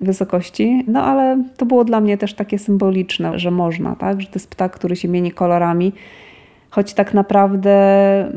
wysokości. 0.00 0.84
No 0.88 1.04
ale 1.04 1.42
to 1.56 1.66
było 1.66 1.84
dla 1.84 2.00
mnie 2.00 2.18
też 2.18 2.34
takie 2.34 2.58
symboliczne, 2.58 3.38
że 3.38 3.50
można, 3.50 3.96
tak? 3.96 4.20
Że 4.20 4.26
to 4.26 4.32
jest 4.34 4.50
ptak, 4.50 4.72
który 4.72 4.96
się 4.96 5.08
mieni 5.08 5.30
kolorami. 5.30 5.92
Choć 6.70 6.94
tak 6.94 7.14
naprawdę 7.14 7.74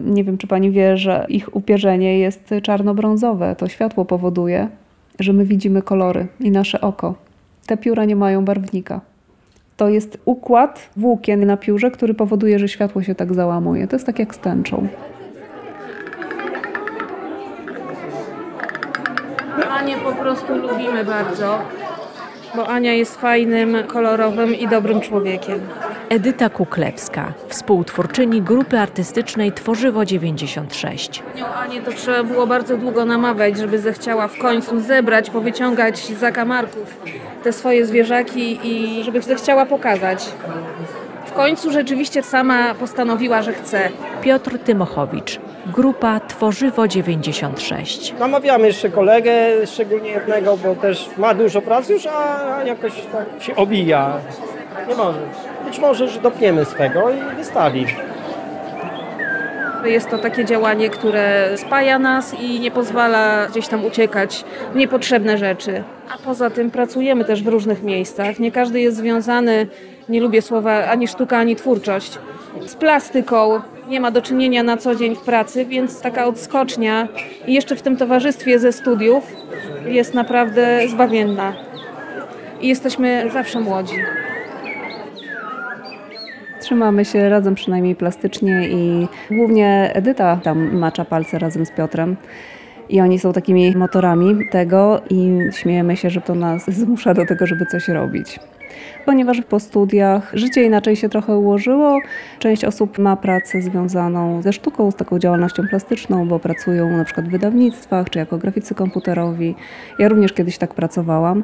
nie 0.06 0.24
wiem, 0.24 0.38
czy 0.38 0.48
pani 0.48 0.72
wie, 0.72 0.98
że 0.98 1.26
ich 1.30 1.56
upierzenie 1.56 2.20
jest 2.20 2.54
czarno-brązowe. 2.64 3.56
To 3.56 3.68
światło 3.68 4.06
powoduje, 4.06 4.68
że 5.20 5.34
my 5.34 5.46
widzimy 5.46 5.82
kolory 5.82 6.28
i 6.40 6.52
nasze 6.52 6.82
oko. 6.82 7.16
Te 7.68 7.78
pióra 7.78 8.06
nie 8.06 8.16
mają 8.16 8.46
barwnika. 8.46 9.02
To 9.80 9.90
jest 9.90 10.18
układ 10.26 10.90
włókien 10.98 11.46
na 11.46 11.58
piórze, 11.58 11.92
który 11.92 12.14
powoduje, 12.14 12.60
że 12.60 12.68
światło 12.68 13.04
się 13.04 13.16
tak 13.16 13.34
załamuje. 13.34 13.88
To 13.88 13.96
jest 13.96 14.06
tak 14.06 14.20
jak 14.20 14.36
z 14.36 14.38
tęczą. 14.38 14.88
Anię 19.70 19.98
po 19.98 20.12
prostu 20.12 20.56
lubimy 20.58 21.06
bardzo, 21.06 21.60
bo 22.56 22.68
Ania 22.68 22.94
jest 22.94 23.16
fajnym, 23.16 23.78
kolorowym 23.88 24.56
i 24.56 24.68
dobrym 24.68 25.02
człowiekiem. 25.02 25.60
Edyta 26.10 26.50
Kuklewska, 26.50 27.34
współtwórczyni 27.48 28.42
grupy 28.42 28.80
artystycznej 28.80 29.52
Tworzywo 29.52 30.06
96. 30.06 31.24
Panią 31.34 31.46
Anię 31.46 31.82
to 31.82 31.92
trzeba 31.92 32.24
było 32.24 32.48
bardzo 32.48 32.78
długo 32.78 33.06
namawiać, 33.06 33.58
żeby 33.58 33.80
zechciała 33.80 34.28
w 34.28 34.38
końcu 34.38 34.80
zebrać, 34.80 35.30
powyciągać 35.30 35.98
z 35.98 36.20
zakamarków 36.20 36.98
te 37.44 37.54
swoje 37.54 37.86
zwierzaki 37.86 38.60
i 38.64 39.04
żeby 39.04 39.22
zechciała 39.22 39.66
pokazać. 39.66 40.26
W 41.26 41.32
końcu 41.34 41.72
rzeczywiście 41.72 42.24
sama 42.24 42.76
postanowiła, 42.76 43.42
że 43.42 43.54
chce. 43.54 43.90
Piotr 44.22 44.60
Tymochowicz, 44.60 45.40
grupa 45.66 46.20
Tworzywo 46.20 46.88
96. 46.88 48.14
Namawiamy 48.20 48.68
jeszcze 48.68 48.90
kolegę, 48.90 49.34
szczególnie 49.66 50.10
jednego, 50.10 50.58
bo 50.58 50.76
też 50.76 51.10
ma 51.18 51.34
dużo 51.34 51.62
pracy 51.62 51.94
już, 51.94 52.06
a 52.06 52.64
jakoś 52.66 52.94
tak 53.12 53.44
się 53.44 53.56
obija. 53.56 54.14
Nie 54.88 54.96
może. 54.96 55.20
Być 55.70 55.80
może, 55.80 56.08
że 56.08 56.22
dopniemy 56.22 56.66
swego 56.66 57.10
i 57.10 57.36
wystawi. 57.36 57.86
Jest 59.86 60.10
to 60.10 60.18
takie 60.18 60.46
działanie, 60.46 60.90
które 60.90 61.50
spaja 61.58 62.00
nas 62.00 62.34
i 62.34 62.60
nie 62.60 62.72
pozwala 62.72 63.48
gdzieś 63.48 63.68
tam 63.68 63.86
uciekać 63.86 64.46
w 64.74 64.76
niepotrzebne 64.76 65.38
rzeczy. 65.38 65.84
A 66.16 66.18
poza 66.18 66.50
tym 66.50 66.72
pracujemy 66.72 67.26
też 67.26 67.44
w 67.44 67.48
różnych 67.48 67.84
miejscach. 67.84 68.40
Nie 68.40 68.52
każdy 68.52 68.80
jest 68.80 68.98
związany, 68.98 69.68
nie 70.10 70.22
lubię 70.22 70.42
słowa 70.42 70.86
ani 70.86 71.08
sztuka, 71.08 71.38
ani 71.38 71.56
twórczość, 71.56 72.18
z 72.66 72.76
plastyką. 72.76 73.62
Nie 73.88 74.00
ma 74.00 74.12
do 74.12 74.22
czynienia 74.22 74.64
na 74.64 74.78
co 74.78 74.96
dzień 74.96 75.16
w 75.16 75.22
pracy, 75.22 75.66
więc 75.66 76.02
taka 76.02 76.26
odskocznia 76.26 77.08
i 77.48 77.54
jeszcze 77.54 77.76
w 77.76 77.82
tym 77.82 77.98
towarzystwie 77.98 78.60
ze 78.60 78.72
studiów 78.72 79.24
jest 79.86 80.14
naprawdę 80.14 80.88
zbawienna. 80.88 81.54
I 82.62 82.68
jesteśmy 82.68 83.30
zawsze 83.34 83.60
młodzi. 83.60 83.96
Trzymamy 86.70 87.06
się 87.06 87.30
razem 87.30 87.56
przynajmniej 87.56 87.96
plastycznie 87.96 88.70
i 88.70 89.08
głównie 89.32 89.92
Edyta 89.94 90.40
tam 90.44 90.78
macza 90.78 91.06
palce 91.06 91.40
razem 91.40 91.66
z 91.66 91.72
Piotrem. 91.72 92.16
I 92.90 93.02
oni 93.02 93.20
są 93.20 93.34
takimi 93.34 93.78
motorami 93.78 94.50
tego 94.52 95.02
i 95.10 95.40
śmiejemy 95.52 95.98
się, 95.98 96.10
że 96.10 96.22
to 96.22 96.36
nas 96.36 96.66
zmusza 96.72 97.14
do 97.14 97.26
tego, 97.26 97.48
żeby 97.48 97.66
coś 97.66 97.88
robić. 97.88 98.40
Ponieważ 99.06 99.42
po 99.42 99.60
studiach 99.60 100.32
życie 100.34 100.64
inaczej 100.64 100.96
się 100.96 101.10
trochę 101.10 101.38
ułożyło. 101.38 102.00
Część 102.40 102.66
osób 102.66 103.00
ma 103.00 103.16
pracę 103.16 103.62
związaną 103.62 104.42
ze 104.42 104.54
sztuką, 104.54 104.92
z 104.92 104.96
taką 104.96 105.20
działalnością 105.20 105.64
plastyczną, 105.70 106.28
bo 106.28 106.40
pracują 106.40 106.98
na 106.98 107.06
przykład 107.06 107.28
w 107.28 107.32
wydawnictwach 107.32 108.10
czy 108.10 108.20
jako 108.20 108.38
graficy 108.38 108.76
komputerowi. 108.76 109.56
Ja 110.00 110.08
również 110.08 110.34
kiedyś 110.34 110.58
tak 110.58 110.74
pracowałam. 110.74 111.44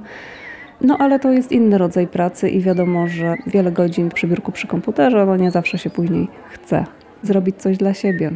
No 0.82 0.98
ale 0.98 1.20
to 1.20 1.32
jest 1.32 1.51
inny 1.51 1.77
rodzaj 1.77 2.08
pracy 2.08 2.50
i 2.50 2.62
wiadomo, 2.62 3.08
że 3.08 3.36
wiele 3.48 3.72
godzin 3.72 4.10
przy 4.10 4.27
biurku 4.27 4.51
przy 4.51 4.67
komputerze, 4.67 5.25
no 5.25 5.38
nie 5.38 5.51
zawsze 5.51 5.77
się 5.77 5.89
później 5.89 6.27
chce 6.50 6.86
zrobić 7.24 7.55
coś 7.55 7.77
dla 7.77 7.94
siebie. 7.94 8.32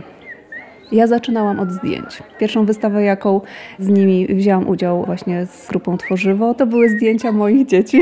Ja 0.91 1.08
zaczynałam 1.08 1.60
od 1.60 1.72
zdjęć. 1.72 2.24
Pierwszą 2.39 2.65
wystawę, 2.65 3.03
jaką 3.03 3.41
z 3.79 3.88
nimi 3.88 4.27
wzięłam 4.27 4.67
udział 4.67 5.05
właśnie 5.05 5.46
z 5.46 5.67
grupą 5.67 5.98
Tworzywo, 5.98 6.53
to 6.53 6.67
były 6.67 6.89
zdjęcia 6.89 7.31
moich 7.31 7.67
dzieci. 7.67 8.01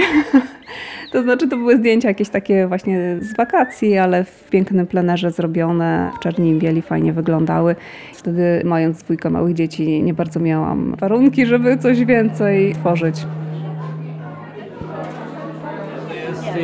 to 1.12 1.24
znaczy, 1.24 1.48
to 1.48 1.58
były 1.58 1.78
zdjęcia 1.78 2.08
jakieś 2.08 2.30
takie 2.30 2.68
właśnie 2.68 3.18
z 3.22 3.36
wakacji, 3.36 3.98
ale 3.98 4.24
w 4.24 4.50
pięknym 4.50 4.88
plenerze 4.88 5.32
zrobione, 5.32 6.12
w 6.18 6.20
czerni 6.20 6.52
i 6.52 6.56
bieli, 6.56 6.82
fajnie 6.82 7.14
wyglądały. 7.14 7.76
Wtedy, 8.14 8.62
mając 8.66 9.04
dwójkę 9.04 9.30
małych 9.30 9.54
dzieci, 9.54 10.04
nie 10.04 10.14
bardzo 10.14 10.40
miałam 10.40 10.96
warunki, 10.96 11.46
żeby 11.46 11.78
coś 11.78 12.06
więcej 12.06 12.74
tworzyć. 12.74 13.26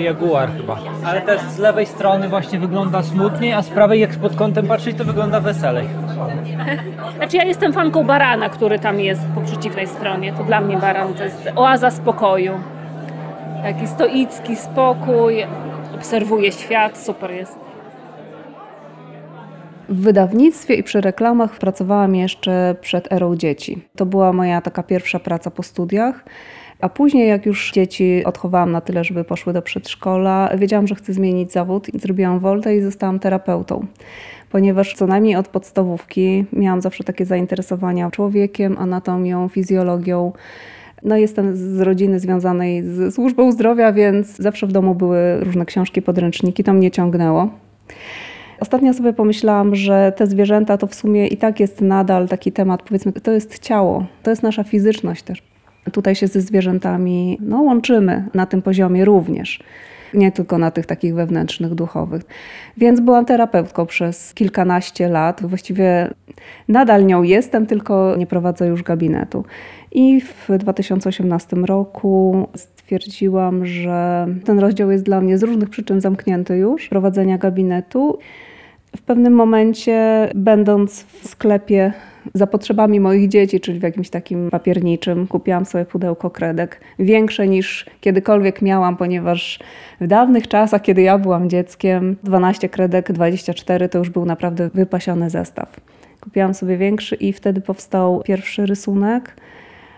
Jaguar 0.02 0.50
chyba. 0.58 0.80
Ale 1.06 1.22
też 1.22 1.42
z 1.42 1.58
lewej 1.58 1.86
strony 1.86 2.30
właśnie 2.30 2.60
wygląda 2.60 3.04
smutniej, 3.04 3.54
a 3.54 3.62
z 3.62 3.70
prawej 3.70 4.00
jak 4.00 4.16
pod 4.16 4.36
kątem 4.36 4.68
patrzeć 4.68 4.98
to 4.98 5.06
wygląda 5.06 5.40
weselej. 5.40 5.88
Znaczy 7.18 7.38
ja 7.38 7.44
jestem 7.44 7.74
fanką 7.74 8.04
barana, 8.04 8.50
który 8.50 8.80
tam 8.80 9.00
jest 9.00 9.22
po 9.36 9.42
przeciwnej 9.42 9.88
stronie. 9.88 10.34
To 10.34 10.44
dla 10.44 10.62
mnie 10.62 10.78
baran 10.78 11.14
to 11.14 11.24
jest 11.24 11.50
oaza 11.56 11.92
spokoju. 11.92 12.54
Taki 13.64 13.88
stoicki 13.88 14.56
spokój, 14.56 15.46
obserwuje 15.96 16.52
świat, 16.52 16.98
super 16.98 17.32
jest. 17.32 17.60
W 19.90 20.02
wydawnictwie 20.02 20.74
i 20.74 20.84
przy 20.84 21.02
reklamach 21.02 21.58
pracowałam 21.58 22.16
jeszcze 22.16 22.76
przed 22.82 23.12
erą 23.12 23.36
dzieci. 23.36 23.88
To 23.96 24.06
była 24.06 24.34
moja 24.34 24.62
taka 24.62 24.84
pierwsza 24.84 25.20
praca 25.20 25.52
po 25.52 25.64
studiach. 25.64 26.26
A 26.84 26.90
później, 26.90 27.28
jak 27.28 27.46
już 27.46 27.72
dzieci 27.72 28.22
odchowałam 28.26 28.72
na 28.72 28.82
tyle, 28.82 29.04
żeby 29.04 29.24
poszły 29.24 29.54
do 29.54 29.62
przedszkola, 29.62 30.50
wiedziałam, 30.58 30.88
że 30.88 30.96
chcę 30.96 31.14
zmienić 31.14 31.52
zawód. 31.52 31.88
Zrobiłam 31.94 32.40
woltę 32.40 32.76
i 32.76 32.82
zostałam 32.82 33.20
terapeutą. 33.20 33.86
Ponieważ 34.52 34.94
co 34.94 35.08
najmniej 35.08 35.36
od 35.36 35.48
podstawówki 35.48 36.46
miałam 36.54 36.82
zawsze 36.82 37.04
takie 37.04 37.26
zainteresowania 37.26 38.12
człowiekiem, 38.12 38.78
anatomią, 38.78 39.50
fizjologią. 39.50 40.32
No, 41.04 41.18
jestem 41.18 41.56
z 41.56 41.80
rodziny 41.80 42.20
związanej 42.20 42.84
z 42.84 43.16
służbą 43.16 43.52
zdrowia, 43.52 43.92
więc 43.92 44.36
zawsze 44.38 44.68
w 44.68 44.72
domu 44.72 44.96
były 44.96 45.40
różne 45.40 45.66
książki, 45.66 46.02
podręczniki. 46.02 46.64
To 46.64 46.74
mnie 46.74 46.92
ciągnęło. 46.92 47.50
Ostatnio 48.60 48.94
sobie 48.94 49.14
pomyślałam, 49.14 49.76
że 49.76 50.14
te 50.18 50.28
zwierzęta 50.28 50.78
to 50.78 50.88
w 50.88 50.96
sumie 50.96 51.28
i 51.28 51.38
tak 51.38 51.60
jest 51.60 51.82
nadal 51.82 52.28
taki 52.28 52.52
temat, 52.52 52.84
powiedzmy, 52.84 53.12
to 53.12 53.32
jest 53.32 53.60
ciało, 53.60 54.06
to 54.24 54.30
jest 54.30 54.44
nasza 54.44 54.64
fizyczność 54.64 55.24
też. 55.24 55.53
Tutaj 55.92 56.16
się 56.16 56.28
ze 56.28 56.42
zwierzętami 56.42 57.38
no, 57.42 57.62
łączymy 57.62 58.26
na 58.34 58.46
tym 58.46 58.62
poziomie 58.62 59.06
również. 59.06 59.64
Nie 60.14 60.32
tylko 60.32 60.58
na 60.58 60.72
tych 60.72 60.86
takich 60.86 61.16
wewnętrznych, 61.16 61.76
duchowych. 61.76 62.22
Więc 62.78 63.00
byłam 63.00 63.26
terapeutką 63.26 63.86
przez 63.86 64.34
kilkanaście 64.34 65.10
lat. 65.10 65.42
Właściwie 65.46 66.14
nadal 66.68 67.06
nią 67.06 67.24
jestem, 67.24 67.66
tylko 67.66 68.16
nie 68.18 68.28
prowadzę 68.28 68.68
już 68.68 68.84
gabinetu. 68.84 69.46
I 69.92 70.22
w 70.22 70.58
2018 70.58 71.56
roku 71.56 72.48
stwierdziłam, 72.56 73.66
że 73.66 74.28
ten 74.46 74.60
rozdział 74.60 74.92
jest 74.92 75.04
dla 75.04 75.22
mnie 75.22 75.38
z 75.38 75.44
różnych 75.44 75.70
przyczyn 75.70 76.02
zamknięty 76.02 76.58
już, 76.58 76.90
prowadzenia 76.90 77.38
gabinetu. 77.38 78.20
W 78.98 79.02
pewnym 79.02 79.34
momencie, 79.34 80.30
będąc 80.36 81.04
w 81.04 81.28
sklepie 81.28 81.94
za 82.34 82.48
potrzebami 82.48 83.00
moich 83.00 83.30
dzieci, 83.30 83.60
czyli 83.60 83.80
w 83.80 83.84
jakimś 83.84 84.10
takim 84.10 84.50
papierniczym, 84.50 85.28
kupiłam 85.28 85.66
sobie 85.66 85.86
pudełko 85.86 86.30
kredek. 86.30 86.82
Większe 87.00 87.48
niż 87.48 87.86
kiedykolwiek 88.02 88.62
miałam, 88.62 88.98
ponieważ 88.98 89.60
w 90.02 90.08
dawnych 90.08 90.48
czasach, 90.48 90.82
kiedy 90.82 91.02
ja 91.02 91.18
byłam 91.18 91.50
dzieckiem, 91.50 92.16
12 92.24 92.70
kredek, 92.70 93.12
24 93.12 93.90
to 93.90 93.98
już 93.98 94.10
był 94.10 94.26
naprawdę 94.26 94.70
wypasiony 94.74 95.30
zestaw. 95.30 95.80
Kupiłam 96.22 96.54
sobie 96.54 96.78
większy 96.78 97.16
i 97.16 97.34
wtedy 97.34 97.62
powstał 97.62 98.22
pierwszy 98.26 98.66
rysunek 98.66 99.36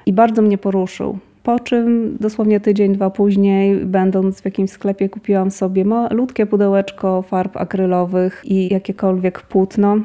i 0.05 0.13
bardzo 0.13 0.41
mnie 0.41 0.57
poruszył. 0.57 1.19
Po 1.45 1.59
czym 1.59 2.17
dosłownie 2.19 2.59
tydzień, 2.59 2.93
dwa 2.93 3.09
później, 3.09 3.85
będąc 3.85 4.41
w 4.41 4.45
jakimś 4.45 4.69
sklepie, 4.69 5.09
kupiłam 5.09 5.51
sobie 5.51 5.85
malutkie 5.85 6.45
pudełeczko 6.45 7.21
farb 7.21 7.57
akrylowych 7.57 8.41
i 8.45 8.73
jakiekolwiek 8.73 9.41
płótno. 9.41 9.97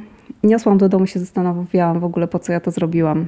Niosłam 0.42 0.78
do 0.78 0.88
domu, 0.88 1.06
się 1.06 1.20
zastanawiałam 1.20 2.00
w 2.00 2.04
ogóle, 2.04 2.28
po 2.28 2.38
co 2.38 2.52
ja 2.52 2.60
to 2.60 2.70
zrobiłam. 2.70 3.26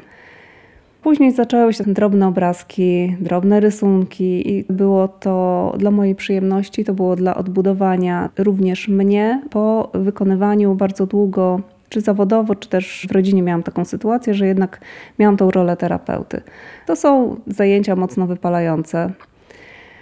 Później 1.02 1.32
zaczęły 1.32 1.72
się 1.72 1.84
drobne 1.84 2.28
obrazki, 2.28 3.16
drobne 3.20 3.60
rysunki 3.60 4.50
i 4.52 4.64
było 4.70 5.08
to 5.08 5.74
dla 5.78 5.90
mojej 5.90 6.14
przyjemności, 6.14 6.84
to 6.84 6.94
było 6.94 7.16
dla 7.16 7.34
odbudowania 7.34 8.30
również 8.38 8.88
mnie 8.88 9.42
po 9.50 9.90
wykonywaniu 9.94 10.74
bardzo 10.74 11.06
długo 11.06 11.60
czy 11.92 12.00
zawodowo, 12.00 12.54
czy 12.54 12.68
też 12.68 13.06
w 13.08 13.12
rodzinie 13.12 13.42
miałam 13.42 13.62
taką 13.62 13.84
sytuację, 13.84 14.34
że 14.34 14.46
jednak 14.46 14.80
miałam 15.18 15.36
tą 15.36 15.50
rolę 15.50 15.76
terapeuty. 15.76 16.42
To 16.86 16.96
są 16.96 17.36
zajęcia 17.46 17.96
mocno 17.96 18.26
wypalające. 18.26 19.10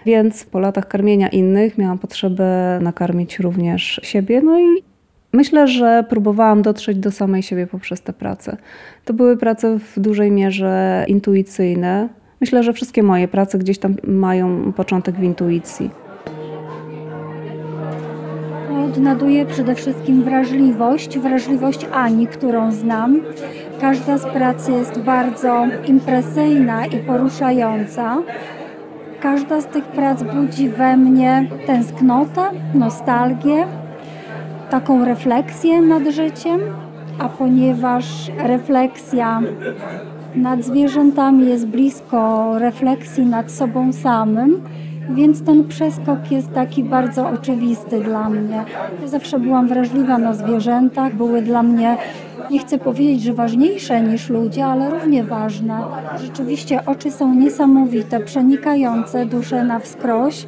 Więc 0.06 0.44
po 0.44 0.60
latach 0.60 0.88
karmienia 0.88 1.28
innych 1.28 1.78
miałam 1.78 1.98
potrzebę 1.98 2.78
nakarmić 2.82 3.38
również 3.38 4.00
siebie. 4.02 4.42
No 4.42 4.60
i 4.60 4.64
myślę, 5.32 5.68
że 5.68 6.04
próbowałam 6.08 6.62
dotrzeć 6.62 6.98
do 6.98 7.10
samej 7.10 7.42
siebie 7.42 7.66
poprzez 7.66 8.02
te 8.02 8.12
prace. 8.12 8.56
To 9.04 9.14
były 9.14 9.36
prace 9.36 9.78
w 9.78 10.00
dużej 10.00 10.30
mierze 10.30 11.04
intuicyjne. 11.08 12.08
Myślę, 12.40 12.62
że 12.62 12.72
wszystkie 12.72 13.02
moje 13.02 13.28
prace 13.28 13.58
gdzieś 13.58 13.78
tam 13.78 13.96
mają 14.04 14.72
początek 14.72 15.14
w 15.14 15.22
intuicji 15.22 15.90
odnajduję 18.84 19.46
przede 19.46 19.74
wszystkim 19.74 20.22
wrażliwość, 20.22 21.18
wrażliwość 21.18 21.86
Ani, 21.92 22.26
którą 22.26 22.72
znam. 22.72 23.20
Każda 23.80 24.18
z 24.18 24.26
prac 24.26 24.68
jest 24.68 25.00
bardzo 25.00 25.66
impresyjna 25.86 26.86
i 26.86 26.96
poruszająca. 26.96 28.16
Każda 29.20 29.60
z 29.60 29.66
tych 29.66 29.84
prac 29.84 30.22
budzi 30.22 30.68
we 30.68 30.96
mnie 30.96 31.48
tęsknotę, 31.66 32.42
nostalgię, 32.74 33.66
taką 34.70 35.04
refleksję 35.04 35.80
nad 35.80 36.08
życiem, 36.08 36.60
a 37.18 37.28
ponieważ 37.28 38.30
refleksja 38.38 39.40
nad 40.34 40.64
zwierzętami 40.64 41.46
jest 41.46 41.66
blisko 41.66 42.52
refleksji 42.58 43.26
nad 43.26 43.50
sobą 43.50 43.92
samym, 43.92 44.62
więc 45.14 45.42
ten 45.44 45.68
przeskok 45.68 46.30
jest 46.30 46.52
taki 46.52 46.84
bardzo 46.84 47.28
oczywisty 47.28 48.00
dla 48.00 48.30
mnie. 48.30 48.64
Ja 49.02 49.08
zawsze 49.08 49.38
byłam 49.38 49.68
wrażliwa 49.68 50.18
na 50.18 50.34
zwierzętach, 50.34 51.14
były 51.14 51.42
dla 51.42 51.62
mnie, 51.62 51.96
nie 52.50 52.58
chcę 52.58 52.78
powiedzieć, 52.78 53.22
że 53.22 53.32
ważniejsze 53.32 54.00
niż 54.00 54.30
ludzie, 54.30 54.66
ale 54.66 54.90
równie 54.90 55.24
ważne. 55.24 55.78
Rzeczywiście 56.22 56.86
oczy 56.86 57.10
są 57.10 57.34
niesamowite, 57.34 58.20
przenikające 58.20 59.26
duszę 59.26 59.64
na 59.64 59.78
wskroś. 59.78 60.46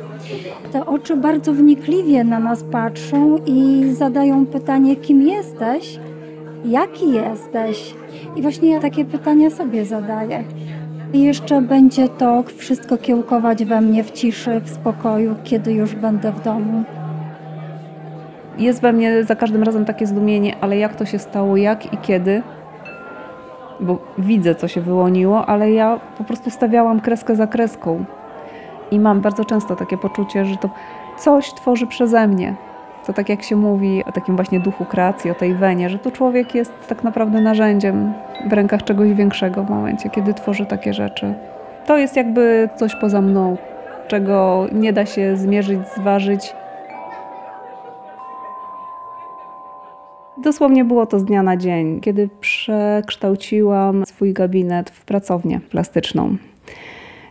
Te 0.72 0.87
oczy 0.87 1.16
bardzo 1.16 1.53
wnikliwie 1.53 2.25
na 2.25 2.38
nas 2.38 2.62
patrzą 2.62 3.38
i 3.46 3.85
zadają 3.94 4.46
pytanie, 4.46 4.96
kim 4.96 5.22
jesteś? 5.22 5.98
Jaki 6.64 7.12
jesteś? 7.12 7.94
I 8.37 8.42
właśnie 8.42 8.70
ja 8.70 8.81
takie 8.81 9.05
pytania 9.05 9.51
sobie 9.51 9.85
zadaję. 9.85 10.44
Jeszcze 11.12 11.62
będzie 11.62 12.09
to 12.09 12.42
wszystko 12.57 12.98
kiełkować 12.98 13.64
we 13.64 13.81
mnie 13.81 14.05
w 14.05 14.11
ciszy, 14.11 14.61
w 14.61 14.70
spokoju, 14.70 15.35
kiedy 15.44 15.72
już 15.72 15.94
będę 15.94 16.33
w 16.33 16.42
domu. 16.42 16.85
Jest 18.59 18.83
we 18.83 18.92
mnie 18.92 19.25
za 19.25 19.37
każdym 19.37 19.62
razem 19.62 19.85
takie 19.85 20.07
zdumienie, 20.07 20.57
ale 20.61 20.79
jak 20.79 20.96
to 20.96 21.05
się 21.05 21.18
stało, 21.18 21.57
jak 21.57 21.92
i 21.92 21.98
kiedy? 21.98 22.42
Bo 23.81 23.98
widzę, 24.18 24.55
co 24.55 24.68
się 24.68 24.81
wyłoniło, 24.81 25.46
ale 25.46 25.72
ja 25.72 26.01
po 26.18 26.25
prostu 26.25 26.51
stawiałam 26.51 27.01
kreskę 27.01 27.37
za 27.37 27.46
kreską. 27.46 28.05
I 28.90 29.01
mam 29.01 29.20
bardzo 29.20 29.44
często 29.44 29.77
takie 29.77 29.98
poczucie, 29.98 30.44
że 30.44 30.57
to 30.57 30.70
coś 31.18 31.55
tworzy 31.55 31.87
przeze 31.87 32.29
mnie. 32.29 32.55
To 33.07 33.12
tak 33.12 33.29
jak 33.29 33.43
się 33.43 33.57
mówi 33.57 34.05
o 34.05 34.12
takim 34.12 34.37
właśnie 34.37 34.61
duchu 34.61 34.85
kreacji, 34.85 35.31
o 35.31 35.35
tej 35.35 35.55
wenie, 35.55 35.91
że 35.91 35.99
tu 35.99 36.11
człowiek 36.11 36.55
jest 36.55 36.73
tak 36.88 37.05
naprawdę 37.05 37.41
narzędziem 37.41 38.12
w 38.49 38.53
rękach 38.53 38.85
czegoś 38.85 39.12
większego 39.12 39.65
w 39.65 39.71
momencie, 39.71 40.11
kiedy 40.11 40.35
tworzy 40.35 40.67
takie 40.67 40.95
rzeczy. 40.95 41.35
To 41.87 41.97
jest 41.99 42.17
jakby 42.17 42.69
coś 42.77 42.95
poza 42.97 43.21
mną, 43.21 43.57
czego 44.09 44.67
nie 44.73 44.93
da 44.93 45.07
się 45.07 45.37
zmierzyć, 45.37 45.81
zważyć. 45.97 46.55
Dosłownie 50.37 50.85
było 50.85 51.07
to 51.07 51.19
z 51.19 51.25
dnia 51.25 51.43
na 51.43 51.57
dzień, 51.57 52.01
kiedy 52.01 52.29
przekształciłam 52.41 54.07
swój 54.07 54.33
gabinet 54.33 54.91
w 54.91 55.05
pracownię 55.05 55.61
plastyczną. 55.71 56.37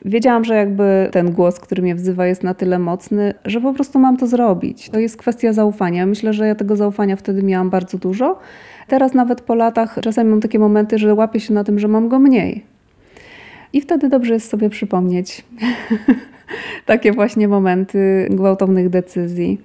Wiedziałam, 0.06 0.44
że 0.46 0.56
jakby 0.56 1.10
ten 1.12 1.32
głos, 1.32 1.60
który 1.60 1.82
mnie 1.82 1.96
wzywa, 1.96 2.28
jest 2.28 2.44
na 2.44 2.54
tyle 2.54 2.80
mocny, 2.80 3.34
że 3.46 3.62
po 3.62 3.74
prostu 3.74 4.00
mam 4.00 4.18
to 4.18 4.28
zrobić. 4.28 4.90
To 4.90 5.00
jest 5.00 5.18
kwestia 5.18 5.54
zaufania. 5.54 6.06
Myślę, 6.06 6.34
że 6.34 6.48
ja 6.48 6.56
tego 6.56 6.76
zaufania 6.76 7.16
wtedy 7.16 7.44
miałam 7.44 7.70
bardzo 7.70 7.98
dużo. 7.98 8.40
Teraz 8.88 9.14
nawet 9.14 9.42
po 9.42 9.56
latach 9.56 10.00
czasami 10.04 10.30
mam 10.30 10.42
takie 10.42 10.60
momenty, 10.60 10.98
że 10.98 11.14
łapię 11.14 11.40
się 11.40 11.54
na 11.54 11.64
tym, 11.64 11.80
że 11.80 11.88
mam 11.88 12.10
go 12.10 12.20
mniej. 12.20 12.64
I 13.74 13.82
wtedy 13.82 14.10
dobrze 14.10 14.34
jest 14.34 14.50
sobie 14.50 14.70
przypomnieć 14.70 15.46
takie 16.86 17.12
właśnie 17.12 17.48
momenty 17.48 18.28
gwałtownych 18.30 18.90
decyzji. 18.90 19.62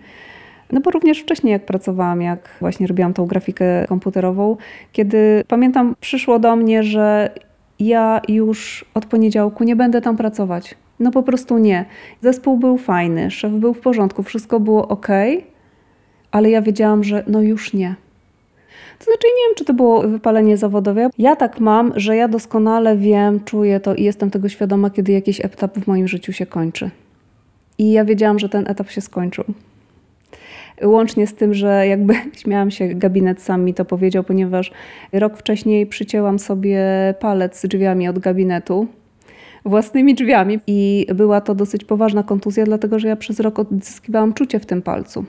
No 0.73 0.81
bo 0.81 0.91
również 0.91 1.21
wcześniej, 1.21 1.53
jak 1.53 1.67
pracowałam, 1.67 2.23
jak 2.23 2.49
właśnie 2.61 2.87
robiłam 2.87 3.15
tą 3.15 3.27
grafikę 3.27 3.85
komputerową, 3.89 4.57
kiedy 4.93 5.45
pamiętam, 5.49 5.95
przyszło 6.01 6.39
do 6.39 6.57
mnie, 6.57 6.83
że 6.83 7.31
ja 7.81 8.21
już 8.29 8.85
od 8.95 9.07
poniedziałku 9.07 9.65
nie 9.65 9.77
będę 9.77 10.01
tam 10.01 10.17
pracować. 10.17 10.75
No 11.01 11.11
po 11.11 11.23
prostu 11.23 11.59
nie. 11.59 11.85
Zespół 12.23 12.59
był 12.59 12.79
fajny, 12.79 13.31
szef 13.31 13.53
był 13.53 13.75
w 13.75 13.81
porządku, 13.81 14.23
wszystko 14.23 14.61
było 14.61 14.89
ok, 14.89 15.09
ale 16.31 16.51
ja 16.51 16.63
wiedziałam, 16.63 17.05
że 17.05 17.25
no 17.27 17.43
już 17.43 17.73
nie. 17.73 17.95
To 18.99 19.05
znaczy, 19.05 19.27
nie 19.27 19.49
wiem, 19.49 19.55
czy 19.57 19.65
to 19.65 19.75
było 19.75 20.03
wypalenie 20.03 20.57
zawodowe. 20.57 21.11
Ja 21.19 21.37
tak 21.37 21.61
mam, 21.61 21.93
że 21.97 22.17
ja 22.17 22.29
doskonale 22.29 22.97
wiem, 22.97 23.41
czuję 23.45 23.81
to 23.81 23.95
i 23.95 24.03
jestem 24.03 24.31
tego 24.31 24.49
świadoma, 24.49 24.91
kiedy 24.91 25.13
jakiś 25.13 25.45
etap 25.45 25.79
w 25.79 25.87
moim 25.87 26.09
życiu 26.09 26.33
się 26.33 26.47
kończy. 26.47 26.91
I 27.79 27.93
ja 27.93 28.05
wiedziałam, 28.05 28.39
że 28.39 28.49
ten 28.49 28.65
etap 28.69 28.91
się 28.91 29.01
skończył. 29.01 29.45
Łącznie 30.83 31.27
z 31.27 31.35
tym, 31.35 31.55
że 31.55 31.87
jakby 31.87 32.15
śmiałam 32.43 32.71
się, 32.71 32.89
gabinet 32.89 33.43
sam 33.43 33.65
mi 33.65 33.75
to 33.75 33.85
powiedział, 33.85 34.25
ponieważ 34.25 34.73
rok 35.13 35.37
wcześniej 35.37 35.87
przycięłam 35.87 36.39
sobie 36.39 36.85
palec 37.21 37.67
drzwiami 37.67 38.09
od 38.09 38.19
gabinetu 38.19 38.87
własnymi 39.67 40.15
drzwiami 40.15 40.61
i 40.67 41.07
była 41.15 41.41
to 41.41 41.55
dosyć 41.55 41.85
poważna 41.85 42.23
kontuzja, 42.23 42.65
dlatego 42.65 42.99
że 42.99 43.09
ja 43.09 43.17
przez 43.17 43.41
rok 43.41 43.59
odzyskiwałam 43.59 44.33
czucie 44.33 44.61
w 44.61 44.67
tym 44.67 44.83
palcu. 44.83 45.25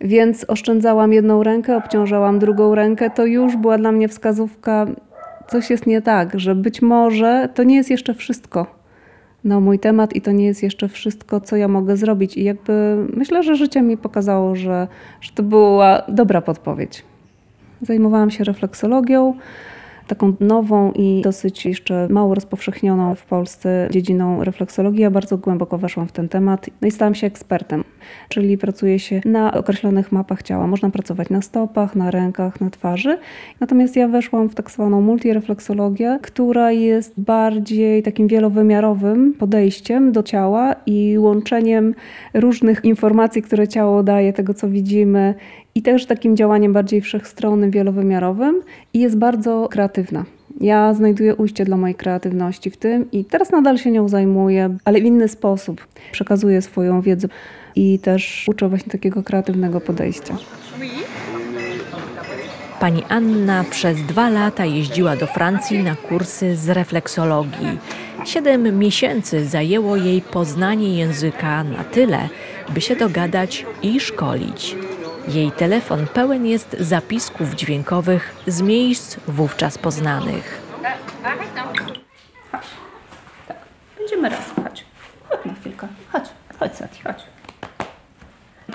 Więc 0.00 0.44
oszczędzałam 0.48 1.12
jedną 1.12 1.42
rękę, 1.42 1.76
obciążałam 1.76 2.38
drugą 2.38 2.74
rękę. 2.74 3.10
To 3.10 3.26
już 3.26 3.56
była 3.56 3.78
dla 3.78 3.92
mnie 3.92 4.08
wskazówka, 4.08 4.86
coś 5.48 5.70
jest 5.70 5.86
nie 5.86 6.02
tak, 6.02 6.40
że 6.40 6.54
być 6.54 6.82
może 6.82 7.48
to 7.54 7.62
nie 7.62 7.76
jest 7.76 7.90
jeszcze 7.90 8.14
wszystko 8.14 8.83
na 9.44 9.60
mój 9.60 9.78
temat 9.78 10.16
i 10.16 10.20
to 10.20 10.32
nie 10.32 10.44
jest 10.44 10.62
jeszcze 10.62 10.88
wszystko, 10.88 11.40
co 11.40 11.56
ja 11.56 11.68
mogę 11.68 11.96
zrobić. 11.96 12.36
I 12.36 12.44
jakby 12.44 12.96
myślę, 13.16 13.42
że 13.42 13.56
życie 13.56 13.82
mi 13.82 13.96
pokazało, 13.96 14.56
że, 14.56 14.88
że 15.20 15.32
to 15.34 15.42
była 15.42 16.02
dobra 16.08 16.40
podpowiedź. 16.40 17.04
Zajmowałam 17.82 18.30
się 18.30 18.44
refleksologią 18.44 19.34
taką 20.06 20.32
nową 20.40 20.92
i 20.92 21.20
dosyć 21.24 21.66
jeszcze 21.66 22.08
mało 22.10 22.34
rozpowszechnioną 22.34 23.14
w 23.14 23.24
Polsce 23.24 23.88
dziedziną 23.90 24.44
refleksologii. 24.44 25.02
Ja 25.02 25.10
bardzo 25.10 25.38
głęboko 25.38 25.78
weszłam 25.78 26.08
w 26.08 26.12
ten 26.12 26.28
temat 26.28 26.70
no 26.80 26.88
i 26.88 26.90
stałam 26.90 27.14
się 27.14 27.26
ekspertem, 27.26 27.84
czyli 28.28 28.58
pracuje 28.58 28.98
się 28.98 29.20
na 29.24 29.54
określonych 29.54 30.12
mapach 30.12 30.42
ciała. 30.42 30.66
Można 30.66 30.90
pracować 30.90 31.30
na 31.30 31.42
stopach, 31.42 31.96
na 31.96 32.10
rękach, 32.10 32.60
na 32.60 32.70
twarzy. 32.70 33.18
Natomiast 33.60 33.96
ja 33.96 34.08
weszłam 34.08 34.48
w 34.48 34.54
tak 34.54 34.70
zwaną 34.70 35.00
multirefleksologię, 35.00 36.18
która 36.22 36.72
jest 36.72 37.20
bardziej 37.20 38.02
takim 38.02 38.28
wielowymiarowym 38.28 39.34
podejściem 39.38 40.12
do 40.12 40.22
ciała 40.22 40.74
i 40.86 41.18
łączeniem 41.18 41.94
różnych 42.34 42.84
informacji, 42.84 43.42
które 43.42 43.68
ciało 43.68 44.02
daje, 44.02 44.32
tego 44.32 44.54
co 44.54 44.68
widzimy 44.68 45.34
i 45.74 45.82
też 45.82 46.06
takim 46.06 46.36
działaniem 46.36 46.72
bardziej 46.72 47.00
wszechstronnym, 47.00 47.70
wielowymiarowym 47.70 48.62
i 48.94 49.00
jest 49.00 49.16
bardzo 49.16 49.68
kreatywna. 49.70 50.24
Ja 50.60 50.94
znajduję 50.94 51.34
ujście 51.34 51.64
dla 51.64 51.76
mojej 51.76 51.94
kreatywności 51.94 52.70
w 52.70 52.76
tym 52.76 53.10
i 53.10 53.24
teraz 53.24 53.50
nadal 53.50 53.78
się 53.78 53.90
nią 53.90 54.08
zajmuję, 54.08 54.76
ale 54.84 55.00
w 55.00 55.04
inny 55.04 55.28
sposób. 55.28 55.86
Przekazuję 56.12 56.62
swoją 56.62 57.00
wiedzę 57.00 57.28
i 57.76 57.98
też 57.98 58.44
uczę 58.48 58.68
właśnie 58.68 58.92
takiego 58.92 59.22
kreatywnego 59.22 59.80
podejścia. 59.80 60.36
Pani 62.80 63.02
Anna 63.08 63.64
przez 63.70 64.02
dwa 64.02 64.28
lata 64.28 64.64
jeździła 64.64 65.16
do 65.16 65.26
Francji 65.26 65.82
na 65.82 65.96
kursy 65.96 66.56
z 66.56 66.68
refleksologii. 66.68 67.78
Siedem 68.24 68.78
miesięcy 68.78 69.46
zajęło 69.46 69.96
jej 69.96 70.20
poznanie 70.20 70.98
języka 70.98 71.64
na 71.64 71.84
tyle, 71.84 72.28
by 72.74 72.80
się 72.80 72.96
dogadać 72.96 73.66
i 73.82 74.00
szkolić. 74.00 74.76
Jej 75.28 75.52
telefon 75.52 76.06
pełen 76.14 76.46
jest 76.46 76.76
zapisków 76.80 77.54
dźwiękowych 77.54 78.34
z 78.46 78.62
miejsc 78.62 79.16
wówczas 79.28 79.78
poznanych. 79.78 80.62
Będziemy 83.98 84.28
raz. 84.28 84.50
Chodź. 84.56 84.84
Chodź 85.28 85.44
na 85.44 85.54
chwilkę. 85.54 85.88
Chodź. 86.12 86.24
Chodź, 86.58 86.74
Sati, 86.74 87.02
chodź. 87.02 87.24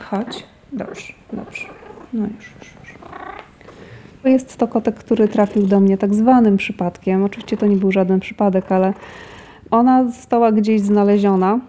Chodź. 0.10 0.44
Dobrze, 0.74 1.14
dobrze. 1.34 1.66
No 2.14 2.26
już, 2.26 2.46
już, 2.60 2.68
już. 2.80 2.94
Jest 4.32 4.58
to 4.58 4.68
kotek, 4.68 4.96
który 4.96 5.28
trafił 5.28 5.68
do 5.68 5.80
mnie 5.80 5.98
tak 5.98 6.16
zwanym 6.16 6.58
przypadkiem. 6.58 7.24
Oczywiście 7.24 7.58
to 7.58 7.66
nie 7.66 7.76
był 7.76 7.92
żaden 7.92 8.20
przypadek, 8.20 8.72
ale 8.72 8.94
ona 9.72 10.06
została 10.06 10.52
gdzieś 10.52 10.82
znaleziona 10.82 11.60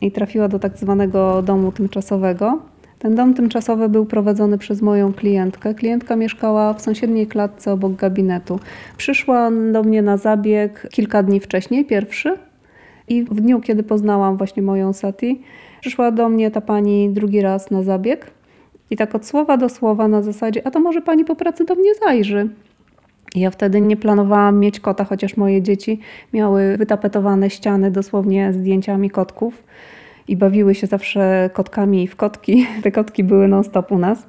i 0.00 0.12
trafiła 0.12 0.48
do 0.48 0.58
tak 0.58 0.76
zwanego 0.76 1.42
domu 1.42 1.72
tymczasowego. 1.72 2.58
Ten 3.00 3.14
dom 3.14 3.34
tymczasowy 3.34 3.88
był 3.88 4.06
prowadzony 4.06 4.58
przez 4.58 4.82
moją 4.82 5.12
klientkę. 5.12 5.74
Klientka 5.74 6.16
mieszkała 6.16 6.74
w 6.74 6.82
sąsiedniej 6.82 7.26
klatce 7.26 7.72
obok 7.72 7.92
gabinetu. 7.92 8.60
Przyszła 8.96 9.50
do 9.72 9.82
mnie 9.82 10.02
na 10.02 10.16
zabieg 10.16 10.88
kilka 10.90 11.22
dni 11.22 11.40
wcześniej, 11.40 11.84
pierwszy. 11.84 12.38
I 13.08 13.24
w 13.24 13.40
dniu, 13.40 13.60
kiedy 13.60 13.82
poznałam 13.82 14.36
właśnie 14.36 14.62
moją 14.62 14.92
Sati, 14.92 15.42
przyszła 15.80 16.10
do 16.10 16.28
mnie 16.28 16.50
ta 16.50 16.60
pani 16.60 17.10
drugi 17.10 17.40
raz 17.40 17.70
na 17.70 17.82
zabieg. 17.82 18.30
I 18.90 18.96
tak 18.96 19.14
od 19.14 19.26
słowa 19.26 19.56
do 19.56 19.68
słowa 19.68 20.08
na 20.08 20.22
zasadzie, 20.22 20.66
a 20.66 20.70
to 20.70 20.80
może 20.80 21.02
pani 21.02 21.24
po 21.24 21.36
pracy 21.36 21.64
do 21.64 21.74
mnie 21.74 21.94
zajrzy. 21.94 22.48
Ja 23.34 23.50
wtedy 23.50 23.80
nie 23.80 23.96
planowałam 23.96 24.58
mieć 24.58 24.80
kota, 24.80 25.04
chociaż 25.04 25.36
moje 25.36 25.62
dzieci 25.62 26.00
miały 26.32 26.76
wytapetowane 26.76 27.50
ściany 27.50 27.90
dosłownie 27.90 28.52
zdjęciami 28.52 29.10
kotków 29.10 29.62
i 30.28 30.36
bawiły 30.36 30.74
się 30.74 30.86
zawsze 30.86 31.50
kotkami 31.52 32.06
w 32.06 32.16
kotki. 32.16 32.66
Te 32.82 32.90
kotki 32.90 33.24
były 33.24 33.48
non-stop 33.48 33.92
u 33.92 33.98
nas. 33.98 34.26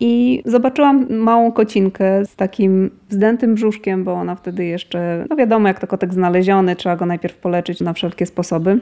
I 0.00 0.42
zobaczyłam 0.46 1.06
małą 1.10 1.52
kocinkę 1.52 2.24
z 2.24 2.36
takim 2.36 2.90
wzdętym 3.08 3.54
brzuszkiem, 3.54 4.04
bo 4.04 4.12
ona 4.12 4.34
wtedy 4.34 4.64
jeszcze, 4.64 5.26
no 5.30 5.36
wiadomo, 5.36 5.68
jak 5.68 5.80
to 5.80 5.86
kotek 5.86 6.14
znaleziony, 6.14 6.76
trzeba 6.76 6.96
go 6.96 7.06
najpierw 7.06 7.36
poleczyć 7.36 7.80
na 7.80 7.92
wszelkie 7.92 8.26
sposoby. 8.26 8.80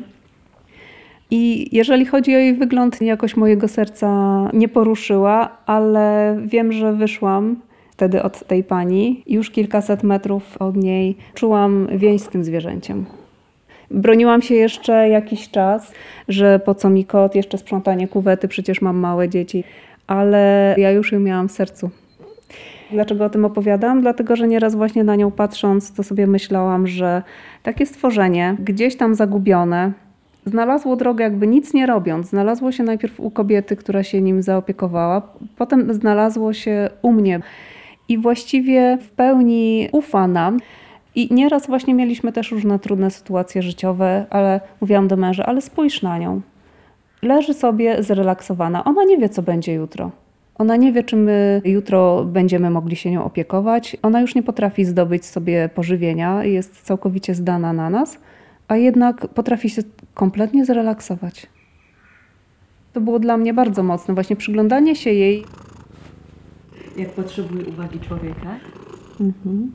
I 1.31 1.69
jeżeli 1.77 2.07
chodzi 2.07 2.35
o 2.35 2.39
jej 2.39 2.55
wygląd, 2.55 3.03
jakoś 3.03 3.37
mojego 3.37 3.69
serca 3.69 4.09
nie 4.53 4.69
poruszyła, 4.69 5.57
ale 5.67 6.37
wiem, 6.47 6.73
że 6.73 6.93
wyszłam 6.93 7.57
wtedy 7.91 8.23
od 8.23 8.47
tej 8.47 8.65
pani. 8.65 9.23
Już 9.27 9.51
kilkaset 9.51 10.03
metrów 10.03 10.57
od 10.59 10.77
niej 10.77 11.17
czułam 11.35 11.89
więź 11.97 12.23
z 12.23 12.29
tym 12.29 12.45
zwierzęciem. 12.45 13.20
Broniłam 13.91 14.43
się 14.43 14.55
jeszcze 14.55 15.09
jakiś 15.09 15.51
czas, 15.51 15.93
że 16.29 16.59
po 16.59 16.75
co 16.75 16.91
mi 16.91 17.05
kot, 17.05 17.35
jeszcze 17.35 17.59
sprzątanie 17.59 18.09
kuwety, 18.09 18.49
przecież 18.49 18.83
mam 18.83 18.97
małe 18.97 19.29
dzieci, 19.29 19.65
ale 20.07 20.75
ja 20.79 20.91
już 20.91 21.13
ją 21.13 21.21
miałam 21.21 21.49
w 21.49 21.53
sercu. 21.53 21.91
Dlaczego 22.93 23.25
o 23.25 23.31
tym 23.31 23.45
opowiadam? 23.45 24.01
Dlatego, 24.01 24.37
że 24.37 24.49
nieraz 24.49 24.75
właśnie 24.75 25.05
na 25.05 25.17
nią 25.17 25.31
patrząc, 25.31 25.93
to 25.93 26.03
sobie 26.03 26.27
myślałam, 26.27 26.87
że 26.87 27.23
takie 27.63 27.87
stworzenie, 27.87 28.57
gdzieś 28.59 28.97
tam 28.97 29.15
zagubione, 29.15 29.93
znalazło 30.47 30.97
drogę 30.97 31.25
jakby 31.25 31.47
nic 31.47 31.75
nie 31.75 31.87
robiąc. 31.87 32.29
Znalazło 32.29 32.73
się 32.73 32.83
najpierw 32.83 33.21
u 33.21 33.31
kobiety, 33.31 33.77
która 33.77 34.03
się 34.03 34.23
nim 34.23 34.43
zaopiekowała, 34.43 35.23
potem 35.57 35.95
znalazło 35.95 36.53
się 36.53 36.91
u 37.03 37.13
mnie 37.13 37.41
i 38.09 38.19
właściwie 38.19 38.99
w 39.01 39.11
pełni 39.11 39.89
ufa 39.93 40.27
nam. 40.27 40.59
I 41.15 41.35
nieraz 41.35 41.67
właśnie 41.67 41.95
mieliśmy 41.95 42.33
też 42.33 42.53
różne 42.53 42.79
trudne 42.79 43.11
sytuacje 43.11 43.63
życiowe, 43.63 44.27
ale 44.31 44.61
mówiłam 44.81 45.09
do 45.09 45.17
męża, 45.17 45.47
ale 45.47 45.61
spójrz 45.61 46.03
na 46.03 46.19
nią. 46.19 46.41
Leży 47.23 47.55
sobie 47.55 48.03
zrelaksowana. 48.03 48.85
Ona 48.85 49.05
nie 49.05 49.19
wie, 49.19 49.29
co 49.29 49.43
będzie 49.43 49.73
jutro. 49.73 50.11
Ona 50.55 50.77
nie 50.77 50.93
wie, 50.93 51.03
czy 51.03 51.17
my 51.17 51.63
jutro 51.65 52.25
będziemy 52.25 52.71
mogli 52.71 52.97
się 52.97 53.11
nią 53.11 53.25
opiekować. 53.25 53.97
Ona 54.03 54.21
już 54.21 54.35
nie 54.35 54.43
potrafi 54.43 54.85
zdobyć 54.85 55.27
sobie 55.27 55.71
pożywienia, 55.75 56.45
jest 56.45 56.83
całkowicie 56.83 57.35
zdana 57.35 57.73
na 57.73 57.91
nas, 57.91 58.19
a 58.69 58.77
jednak 58.77 59.29
potrafi 59.29 59.71
się 59.71 59.83
kompletnie 60.15 60.65
zrelaksować. 60.65 61.47
To 62.93 63.01
było 63.01 63.19
dla 63.19 63.37
mnie 63.37 63.55
bardzo 63.55 63.83
mocne, 63.83 64.15
właśnie 64.15 64.37
przyglądanie 64.37 64.97
się 64.97 65.11
jej. 65.11 65.45
Jak 66.97 67.11
potrzebuje 67.11 67.65
uwagi 67.65 68.01
człowieka? 68.01 68.57
Mhm. 69.21 69.73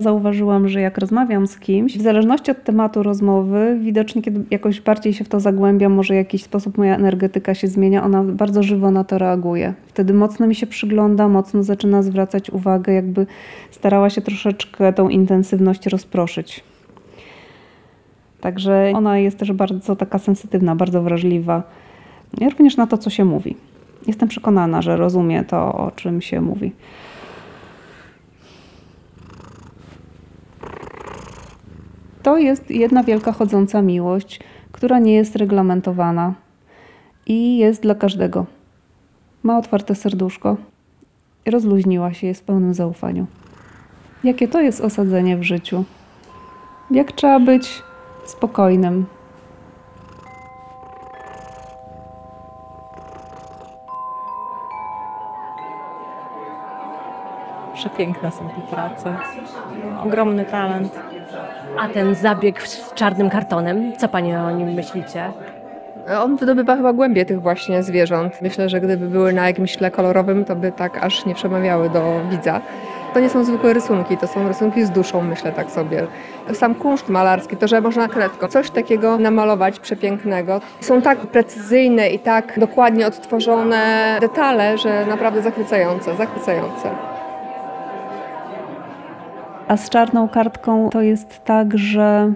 Zauważyłam, 0.00 0.68
że 0.68 0.80
jak 0.80 0.98
rozmawiam 0.98 1.46
z 1.46 1.58
kimś, 1.58 1.98
w 1.98 2.02
zależności 2.02 2.50
od 2.50 2.64
tematu 2.64 3.02
rozmowy, 3.02 3.78
widocznie 3.80 4.22
kiedy 4.22 4.44
jakoś 4.50 4.80
bardziej 4.80 5.12
się 5.14 5.24
w 5.24 5.28
to 5.28 5.40
zagłębiam, 5.40 5.92
może 5.92 6.14
w 6.14 6.16
jakiś 6.16 6.42
sposób 6.42 6.78
moja 6.78 6.94
energetyka 6.94 7.54
się 7.54 7.68
zmienia, 7.68 8.04
ona 8.04 8.24
bardzo 8.24 8.62
żywo 8.62 8.90
na 8.90 9.04
to 9.04 9.18
reaguje. 9.18 9.74
Wtedy 9.86 10.14
mocno 10.14 10.46
mi 10.46 10.54
się 10.54 10.66
przygląda, 10.66 11.28
mocno 11.28 11.62
zaczyna 11.62 12.02
zwracać 12.02 12.50
uwagę, 12.50 12.92
jakby 12.92 13.26
starała 13.70 14.10
się 14.10 14.20
troszeczkę 14.20 14.92
tą 14.92 15.08
intensywność 15.08 15.86
rozproszyć. 15.86 16.64
Także 18.40 18.92
ona 18.94 19.18
jest 19.18 19.38
też 19.38 19.52
bardzo 19.52 19.96
taka 19.96 20.18
sensytywna, 20.18 20.76
bardzo 20.76 21.02
wrażliwa, 21.02 21.62
również 22.40 22.76
na 22.76 22.86
to, 22.86 22.98
co 22.98 23.10
się 23.10 23.24
mówi. 23.24 23.56
Jestem 24.06 24.28
przekonana, 24.28 24.82
że 24.82 24.96
rozumie 24.96 25.44
to, 25.44 25.74
o 25.74 25.90
czym 25.90 26.20
się 26.20 26.40
mówi. 26.40 26.72
To 32.30 32.38
jest 32.38 32.70
jedna 32.70 33.02
wielka 33.02 33.32
chodząca 33.32 33.82
miłość, 33.82 34.40
która 34.72 34.98
nie 34.98 35.14
jest 35.14 35.36
reglamentowana 35.36 36.34
i 37.26 37.58
jest 37.58 37.82
dla 37.82 37.94
każdego. 37.94 38.46
Ma 39.42 39.58
otwarte 39.58 39.94
serduszko, 39.94 40.56
rozluźniła 41.46 42.12
się, 42.12 42.26
jest 42.26 42.40
w 42.40 42.44
pełnym 42.44 42.74
zaufaniu. 42.74 43.26
Jakie 44.24 44.48
to 44.48 44.60
jest 44.60 44.80
osadzenie 44.80 45.36
w 45.36 45.42
życiu? 45.42 45.84
Jak 46.90 47.12
trzeba 47.12 47.40
być 47.40 47.82
spokojnym, 48.24 49.06
Przepiękne 57.74 58.30
są 58.32 58.48
te 58.48 58.60
prace. 58.60 59.16
Ogromny 60.04 60.44
talent. 60.44 61.09
A 61.78 61.88
ten 61.88 62.14
zabieg 62.14 62.62
z 62.62 62.94
czarnym 62.94 63.30
kartonem, 63.30 63.92
co 63.96 64.08
Panie 64.08 64.40
o 64.40 64.50
nim 64.50 64.68
myślicie? 64.68 65.32
On 66.22 66.36
wydobywa 66.36 66.76
chyba 66.76 66.92
głębie 66.92 67.24
tych 67.24 67.42
właśnie 67.42 67.82
zwierząt. 67.82 68.42
Myślę, 68.42 68.68
że 68.68 68.80
gdyby 68.80 69.06
były 69.06 69.32
na 69.32 69.46
jakimś 69.46 69.76
tle 69.76 69.90
kolorowym, 69.90 70.44
to 70.44 70.56
by 70.56 70.72
tak 70.72 71.04
aż 71.04 71.26
nie 71.26 71.34
przemawiały 71.34 71.90
do 71.90 72.20
widza. 72.30 72.60
To 73.14 73.20
nie 73.20 73.28
są 73.28 73.44
zwykłe 73.44 73.72
rysunki, 73.72 74.16
to 74.16 74.26
są 74.26 74.48
rysunki 74.48 74.84
z 74.84 74.90
duszą, 74.90 75.22
myślę 75.22 75.52
tak 75.52 75.70
sobie. 75.70 76.06
Sam 76.52 76.74
kunszt 76.74 77.08
malarski, 77.08 77.56
to, 77.56 77.68
że 77.68 77.80
można 77.80 78.08
kredką 78.08 78.48
coś 78.48 78.70
takiego 78.70 79.18
namalować 79.18 79.80
przepięknego. 79.80 80.60
Są 80.80 81.02
tak 81.02 81.18
precyzyjne 81.18 82.10
i 82.10 82.18
tak 82.18 82.58
dokładnie 82.58 83.06
odtworzone 83.06 84.16
detale, 84.20 84.78
że 84.78 85.06
naprawdę 85.06 85.42
zachwycające, 85.42 86.16
zachwycające. 86.16 87.09
A 89.70 89.76
z 89.76 89.90
czarną 89.90 90.28
kartką 90.28 90.90
to 90.90 91.02
jest 91.02 91.44
tak, 91.44 91.78
że 91.78 92.32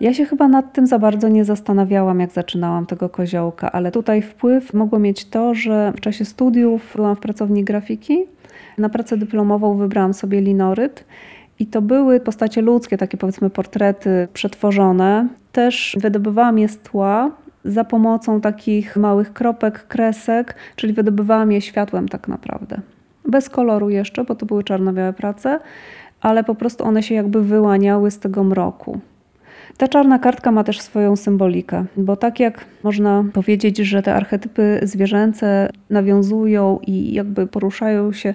ja 0.00 0.14
się 0.14 0.24
chyba 0.24 0.48
nad 0.48 0.72
tym 0.72 0.86
za 0.86 0.98
bardzo 0.98 1.28
nie 1.28 1.44
zastanawiałam, 1.44 2.20
jak 2.20 2.32
zaczynałam 2.32 2.86
tego 2.86 3.08
koziołka, 3.08 3.72
ale 3.72 3.92
tutaj 3.92 4.22
wpływ 4.22 4.74
mogło 4.74 4.98
mieć 4.98 5.24
to, 5.24 5.54
że 5.54 5.92
w 5.96 6.00
czasie 6.00 6.24
studiów 6.24 6.92
byłam 6.96 7.16
w 7.16 7.20
pracowni 7.20 7.64
grafiki. 7.64 8.18
Na 8.78 8.88
pracę 8.88 9.16
dyplomową 9.16 9.76
wybrałam 9.76 10.14
sobie 10.14 10.40
linoryt. 10.40 11.04
I 11.58 11.66
to 11.66 11.82
były 11.82 12.20
postacie 12.20 12.62
ludzkie, 12.62 12.96
takie 12.98 13.16
powiedzmy 13.16 13.50
portrety 13.50 14.28
przetworzone. 14.32 15.28
Też 15.52 15.96
wydobywałam 16.00 16.58
je 16.58 16.68
z 16.68 16.78
tła 16.78 17.30
za 17.64 17.84
pomocą 17.84 18.40
takich 18.40 18.96
małych 18.96 19.32
kropek, 19.32 19.86
kresek, 19.86 20.54
czyli 20.76 20.92
wydobywałam 20.92 21.52
je 21.52 21.60
światłem 21.60 22.08
tak 22.08 22.28
naprawdę. 22.28 22.80
Bez 23.28 23.48
koloru 23.48 23.90
jeszcze, 23.90 24.24
bo 24.24 24.34
to 24.34 24.46
były 24.46 24.64
czarno-białe 24.64 25.12
prace, 25.12 25.60
ale 26.24 26.44
po 26.44 26.54
prostu 26.54 26.84
one 26.84 27.02
się 27.02 27.14
jakby 27.14 27.42
wyłaniały 27.42 28.10
z 28.10 28.18
tego 28.18 28.44
mroku. 28.44 29.00
Ta 29.76 29.88
czarna 29.88 30.18
kartka 30.18 30.52
ma 30.52 30.64
też 30.64 30.80
swoją 30.80 31.16
symbolikę, 31.16 31.84
bo 31.96 32.16
tak 32.16 32.40
jak 32.40 32.64
można 32.82 33.24
powiedzieć, 33.32 33.78
że 33.78 34.02
te 34.02 34.14
archetypy 34.14 34.80
zwierzęce 34.82 35.68
nawiązują 35.90 36.78
i 36.86 37.12
jakby 37.12 37.46
poruszają 37.46 38.12
się 38.12 38.34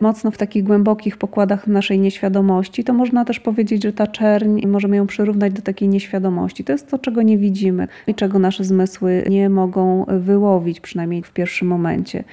mocno 0.00 0.30
w 0.30 0.38
takich 0.38 0.64
głębokich 0.64 1.16
pokładach 1.16 1.66
naszej 1.66 1.98
nieświadomości, 1.98 2.84
to 2.84 2.92
można 2.92 3.24
też 3.24 3.40
powiedzieć, 3.40 3.82
że 3.82 3.92
ta 3.92 4.06
czerń 4.06 4.66
możemy 4.66 4.96
ją 4.96 5.06
przyrównać 5.06 5.52
do 5.52 5.62
takiej 5.62 5.88
nieświadomości. 5.88 6.64
To 6.64 6.72
jest 6.72 6.90
to, 6.90 6.98
czego 6.98 7.22
nie 7.22 7.38
widzimy 7.38 7.88
i 8.06 8.14
czego 8.14 8.38
nasze 8.38 8.64
zmysły 8.64 9.24
nie 9.30 9.50
mogą 9.50 10.04
wyłowić, 10.08 10.80
przynajmniej 10.80 11.22
w 11.22 11.32
pierwszym 11.32 11.68
momencie. 11.68 12.24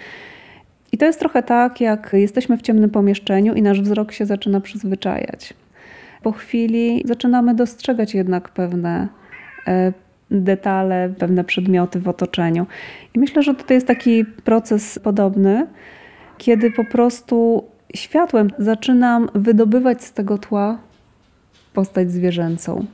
I 0.93 0.97
to 0.97 1.05
jest 1.05 1.19
trochę 1.19 1.43
tak, 1.43 1.81
jak 1.81 2.09
jesteśmy 2.13 2.57
w 2.57 2.61
ciemnym 2.61 2.89
pomieszczeniu 2.89 3.53
i 3.53 3.61
nasz 3.61 3.81
wzrok 3.81 4.11
się 4.11 4.25
zaczyna 4.25 4.61
przyzwyczajać. 4.61 5.53
Po 6.23 6.31
chwili 6.31 7.03
zaczynamy 7.05 7.55
dostrzegać 7.55 8.15
jednak 8.15 8.49
pewne 8.49 9.07
e, 9.67 9.93
detale, 10.31 11.13
pewne 11.19 11.43
przedmioty 11.43 11.99
w 11.99 12.07
otoczeniu. 12.07 12.65
I 13.13 13.19
myślę, 13.19 13.43
że 13.43 13.55
tutaj 13.55 13.77
jest 13.77 13.87
taki 13.87 14.25
proces 14.25 14.99
podobny, 14.99 15.67
kiedy 16.37 16.71
po 16.71 16.85
prostu 16.85 17.63
światłem 17.95 18.49
zaczynam 18.57 19.29
wydobywać 19.35 20.03
z 20.03 20.13
tego 20.13 20.37
tła 20.37 20.77
postać 21.73 22.11
zwierzęcą. 22.11 22.85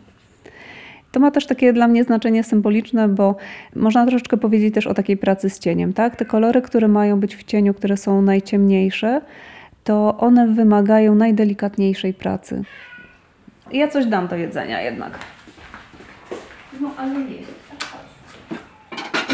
To 1.12 1.20
ma 1.20 1.32
też 1.32 1.46
takie 1.46 1.74
dla 1.74 1.88
mnie 1.88 2.04
znaczenie 2.04 2.44
symboliczne, 2.44 3.08
bo 3.08 3.36
można 3.76 4.06
troszeczkę 4.06 4.38
powiedzieć 4.38 4.74
też 4.74 4.88
o 4.88 4.94
takiej 4.94 5.18
pracy 5.18 5.50
z 5.50 5.60
cieniem. 5.60 5.94
Tak? 5.94 6.16
Te 6.16 6.26
kolory, 6.26 6.62
które 6.62 6.88
mają 6.88 7.20
być 7.20 7.36
w 7.36 7.44
cieniu, 7.44 7.74
które 7.74 7.98
są 7.98 8.22
najciemniejsze, 8.22 9.22
to 9.84 10.18
one 10.18 10.48
wymagają 10.48 11.16
najdelikatniejszej 11.16 12.14
pracy. 12.14 12.64
Ja 13.72 13.88
coś 13.88 14.06
dam 14.06 14.28
do 14.28 14.36
jedzenia 14.36 14.82
jednak. 14.82 15.20
No 16.82 16.92
ale 16.98 17.20
jest. 17.20 17.60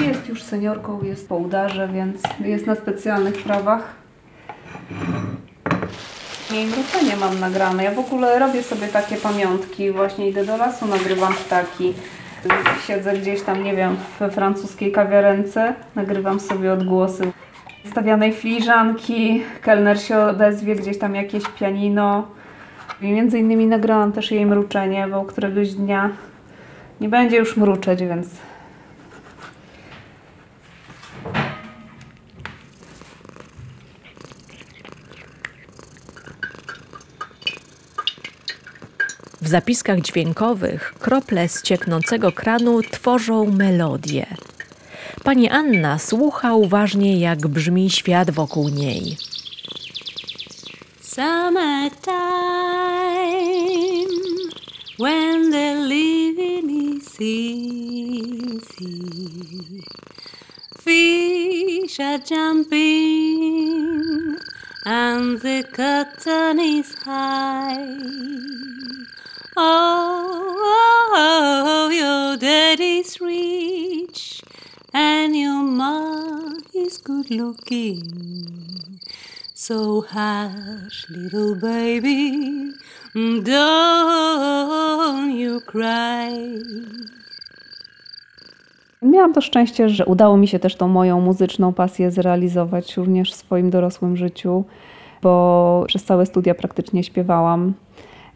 Jest 0.08 0.30
już 0.30 0.44
seniorką, 0.44 1.04
jest 1.04 1.30
po 1.30 1.36
udarze, 1.36 1.88
więc 1.88 2.22
jest 2.40 2.68
na 2.68 2.76
specjalnych 2.76 3.44
prawach. 3.44 3.96
Jej 6.56 6.68
wrócenie 6.68 7.16
mam 7.16 7.40
nagrane. 7.40 7.84
Ja 7.84 7.92
w 7.92 8.00
ogóle 8.00 8.40
robię 8.40 8.64
sobie 8.64 8.88
takie 8.88 9.16
pamiątki. 9.16 9.92
Właśnie 9.92 10.30
idę 10.30 10.46
do 10.46 10.58
lasu, 10.58 10.88
nagrywam 10.88 11.34
ptaki. 11.34 11.94
Siedzę 12.88 13.18
gdzieś 13.18 13.42
tam, 13.42 13.64
nie 13.64 13.76
wiem, 13.76 13.98
we 14.20 14.32
francuskiej 14.32 14.92
kawiarence, 14.92 15.74
nagrywam 15.96 16.40
sobie 16.40 16.74
odgłosy 16.74 17.32
stawianej 17.92 18.34
filiżanki, 18.34 19.44
kelner 19.62 20.02
się 20.02 20.18
odezwie, 20.18 20.76
gdzieś 20.76 21.00
tam 21.00 21.16
jakieś 21.16 21.44
pianino. 21.60 22.28
I 23.02 23.12
między 23.12 23.40
innymi 23.40 23.66
nagrałam 23.68 24.12
też 24.12 24.32
jej 24.32 24.46
mruczenie, 24.46 25.08
bo 25.08 25.24
któregoś 25.24 25.74
dnia 25.74 26.10
nie 27.02 27.10
będzie 27.10 27.38
już 27.38 27.58
mruczeć, 27.58 28.00
więc 28.00 28.28
W 39.46 39.48
zapiskach 39.48 40.02
dźwiękowych 40.02 40.94
krople 41.00 41.50
z 41.50 41.62
cieknącego 41.62 42.32
kranu 42.32 42.82
tworzą 42.82 43.52
melodię. 43.52 44.26
Pani 45.24 45.50
Anna 45.50 46.00
słucha 46.00 46.54
uważnie, 46.54 47.20
jak 47.20 47.48
brzmi 47.48 47.90
świat 47.90 48.32
wokół 48.32 48.70
niej. 48.70 49.18
Summertime, 51.02 51.96
when 55.00 55.52
the 55.52 55.76
living 55.88 56.72
is 56.72 57.08
easy, 57.22 58.66
fish 60.80 62.00
are 62.00 62.20
jumping, 62.30 63.60
and 64.86 65.42
the 65.42 65.64
curtain 65.64 66.60
is 66.60 66.96
high. 66.96 68.65
Oh, 69.58 71.14
oh, 71.16 71.90
your 71.90 72.38
daddy's 72.38 73.22
rich, 73.22 74.42
and 74.94 75.34
your 75.34 75.64
mom 75.64 76.58
is 76.74 76.98
good 76.98 77.32
looking. 77.32 78.02
So 79.54 80.02
hush, 80.02 81.06
little 81.10 81.56
baby, 81.56 82.74
don't 83.16 85.38
you 85.38 85.62
cry. 85.62 86.32
Miałam 89.02 89.34
to 89.34 89.42
szczęście, 89.42 89.90
że 89.90 90.06
udało 90.06 90.38
mi 90.38 90.48
się 90.48 90.60
też 90.60 90.76
tą 90.76 90.88
moją 90.88 91.22
muzyczną 91.22 91.74
pasję 91.74 92.12
zrealizować 92.12 92.98
również 92.98 93.32
w 93.32 93.36
swoim 93.36 93.70
dorosłym 93.70 94.18
życiu, 94.18 94.64
bo 95.22 95.84
przez 95.88 96.04
całe 96.04 96.26
studia 96.26 96.56
praktycznie 96.56 97.04
śpiewałam. 97.04 97.74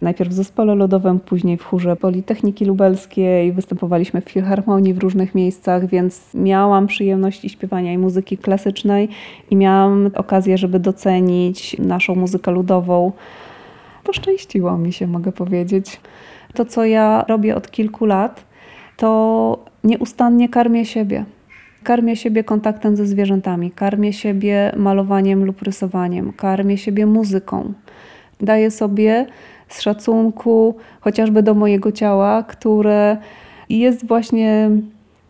Najpierw 0.01 0.29
w 0.29 0.33
zespole 0.33 0.75
ludowym, 0.75 1.19
później 1.19 1.57
w 1.57 1.63
chórze 1.63 1.95
Politechniki 1.95 2.65
Lubelskiej. 2.65 3.51
Występowaliśmy 3.51 4.21
w 4.21 4.29
filharmonii 4.29 4.93
w 4.93 4.97
różnych 4.97 5.35
miejscach, 5.35 5.85
więc 5.85 6.33
miałam 6.33 6.88
przyjemność 6.88 7.45
i 7.45 7.49
śpiewania 7.49 7.93
i 7.93 7.97
muzyki 7.97 8.38
klasycznej 8.38 9.09
i 9.49 9.55
miałam 9.55 10.12
okazję, 10.15 10.57
żeby 10.57 10.79
docenić 10.79 11.79
naszą 11.79 12.15
muzykę 12.15 12.51
ludową. 12.51 13.12
Poszczęściło 14.03 14.77
mi 14.77 14.93
się, 14.93 15.07
mogę 15.07 15.31
powiedzieć. 15.31 15.99
To, 16.53 16.65
co 16.65 16.85
ja 16.85 17.25
robię 17.27 17.55
od 17.55 17.71
kilku 17.71 18.05
lat, 18.05 18.43
to 18.97 19.65
nieustannie 19.83 20.49
karmię 20.49 20.85
siebie. 20.85 21.25
Karmię 21.83 22.15
siebie 22.15 22.43
kontaktem 22.43 22.95
ze 22.95 23.05
zwierzętami, 23.05 23.71
karmię 23.71 24.13
siebie 24.13 24.71
malowaniem 24.77 25.45
lub 25.45 25.62
rysowaniem, 25.62 26.33
karmię 26.33 26.77
siebie 26.77 27.05
muzyką. 27.05 27.73
Daję 28.41 28.71
sobie 28.71 29.25
z 29.69 29.82
szacunku 29.82 30.75
chociażby 31.01 31.43
do 31.43 31.53
mojego 31.53 31.91
ciała, 31.91 32.43
które 32.43 33.17
jest 33.69 34.08
właśnie 34.08 34.69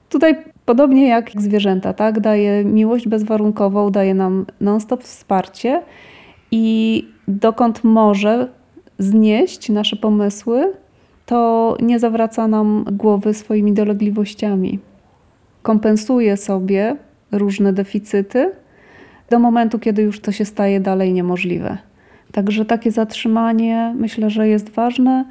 tutaj 0.10 0.36
podobnie 0.66 1.08
jak 1.08 1.32
zwierzęta, 1.42 1.94
tak? 1.94 2.20
Daje 2.20 2.66
miłość 2.66 3.08
bezwarunkową, 3.08 3.90
daje 3.90 4.14
nam 4.14 4.46
non-stop 4.62 5.04
wsparcie 5.04 5.82
i 6.52 7.08
dokąd 7.28 7.84
może 7.84 8.48
znieść 9.00 9.70
nasze 9.70 9.96
pomysły, 9.96 10.74
to 11.26 11.78
nie 11.82 12.00
zawraca 12.00 12.48
nam 12.48 12.86
głowy 12.92 13.34
swoimi 13.34 13.74
dolegliwościami. 13.74 14.80
Kompensuje 15.62 16.38
sobie 16.38 16.96
różne 17.32 17.74
deficyty 17.74 18.52
do 19.30 19.40
momentu, 19.40 19.80
kiedy 19.80 20.02
już 20.02 20.20
to 20.20 20.32
się 20.32 20.46
staje 20.46 20.80
dalej 20.80 21.14
niemożliwe. 21.14 21.89
Także 22.32 22.66
takie 22.66 22.92
zatrzymanie 22.92 23.94
myślę, 23.98 24.30
że 24.30 24.48
jest 24.48 24.70
ważne 24.70 25.26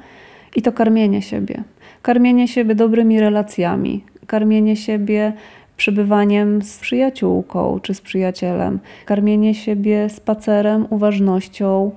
i 0.55 0.61
to 0.61 0.71
karmienie 0.71 1.21
siebie. 1.21 1.63
Karmienie 2.01 2.47
siebie 2.47 2.75
dobrymi 2.75 3.19
relacjami, 3.19 4.03
karmienie 4.27 4.75
siebie 4.75 5.33
przebywaniem 5.77 6.61
z 6.61 6.79
przyjaciółką 6.79 7.79
czy 7.81 7.93
z 7.93 8.01
przyjacielem, 8.01 8.79
karmienie 9.05 9.55
siebie 9.55 10.09
spacerem, 10.09 10.85
uważnością, 10.89 11.91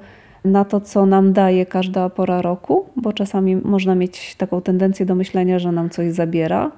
na 0.45 0.65
to, 0.65 0.81
co 0.81 1.07
nam 1.07 1.33
daje 1.33 1.67
każda 1.67 2.11
pora 2.11 2.43
roku, 2.43 2.85
bo 2.97 3.13
czasami 3.13 3.57
można 3.57 3.95
mieć 3.95 4.35
taką 4.35 4.61
tendencję 4.61 5.07
do 5.07 5.15
myślenia, 5.15 5.59
że 5.59 5.73
nam 5.73 5.91
coś 5.91 6.13
zabiera, 6.13 6.71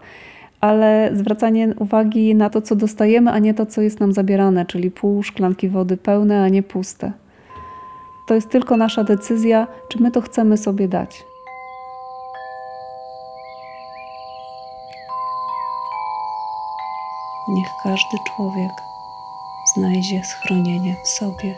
ale 0.60 1.10
zwracanie 1.14 1.74
uwagi 1.78 2.34
na 2.34 2.50
to, 2.50 2.62
co 2.62 2.76
dostajemy, 2.76 3.30
a 3.30 3.38
nie 3.38 3.54
to, 3.54 3.66
co 3.66 3.82
jest 3.82 4.00
nam 4.00 4.12
zabierane, 4.12 4.66
czyli 4.66 4.90
pół 4.90 5.22
szklanki 5.22 5.68
wody 5.68 5.96
pełne, 5.96 6.42
a 6.42 6.48
nie 6.48 6.62
puste. 6.62 7.12
To 8.26 8.34
jest 8.34 8.50
tylko 8.50 8.76
nasza 8.76 9.04
decyzja, 9.04 9.66
czy 9.88 10.02
my 10.02 10.10
to 10.10 10.20
chcemy 10.20 10.56
sobie 10.56 10.88
dać. 10.88 11.24
Niech 17.48 17.68
każdy 17.82 18.16
człowiek 18.36 18.72
znajdzie 19.76 20.24
schronienie 20.24 20.96
w 21.04 21.08
sobie, 21.08 21.54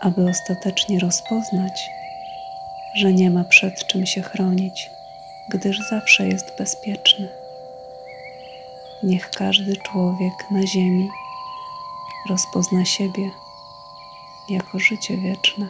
aby 0.00 0.28
ostatecznie 0.28 0.98
rozpoznać, 0.98 1.90
że 2.96 3.12
nie 3.12 3.30
ma 3.30 3.44
przed 3.44 3.86
czym 3.86 4.06
się 4.06 4.22
chronić, 4.22 4.90
gdyż 5.48 5.78
zawsze 5.90 6.28
jest 6.28 6.58
bezpieczny. 6.58 7.28
Niech 9.02 9.30
każdy 9.30 9.76
człowiek 9.76 10.50
na 10.50 10.66
ziemi 10.66 11.08
rozpozna 12.30 12.84
siebie 12.84 13.30
jako 14.48 14.78
życie 14.78 15.16
wieczne. 15.16 15.68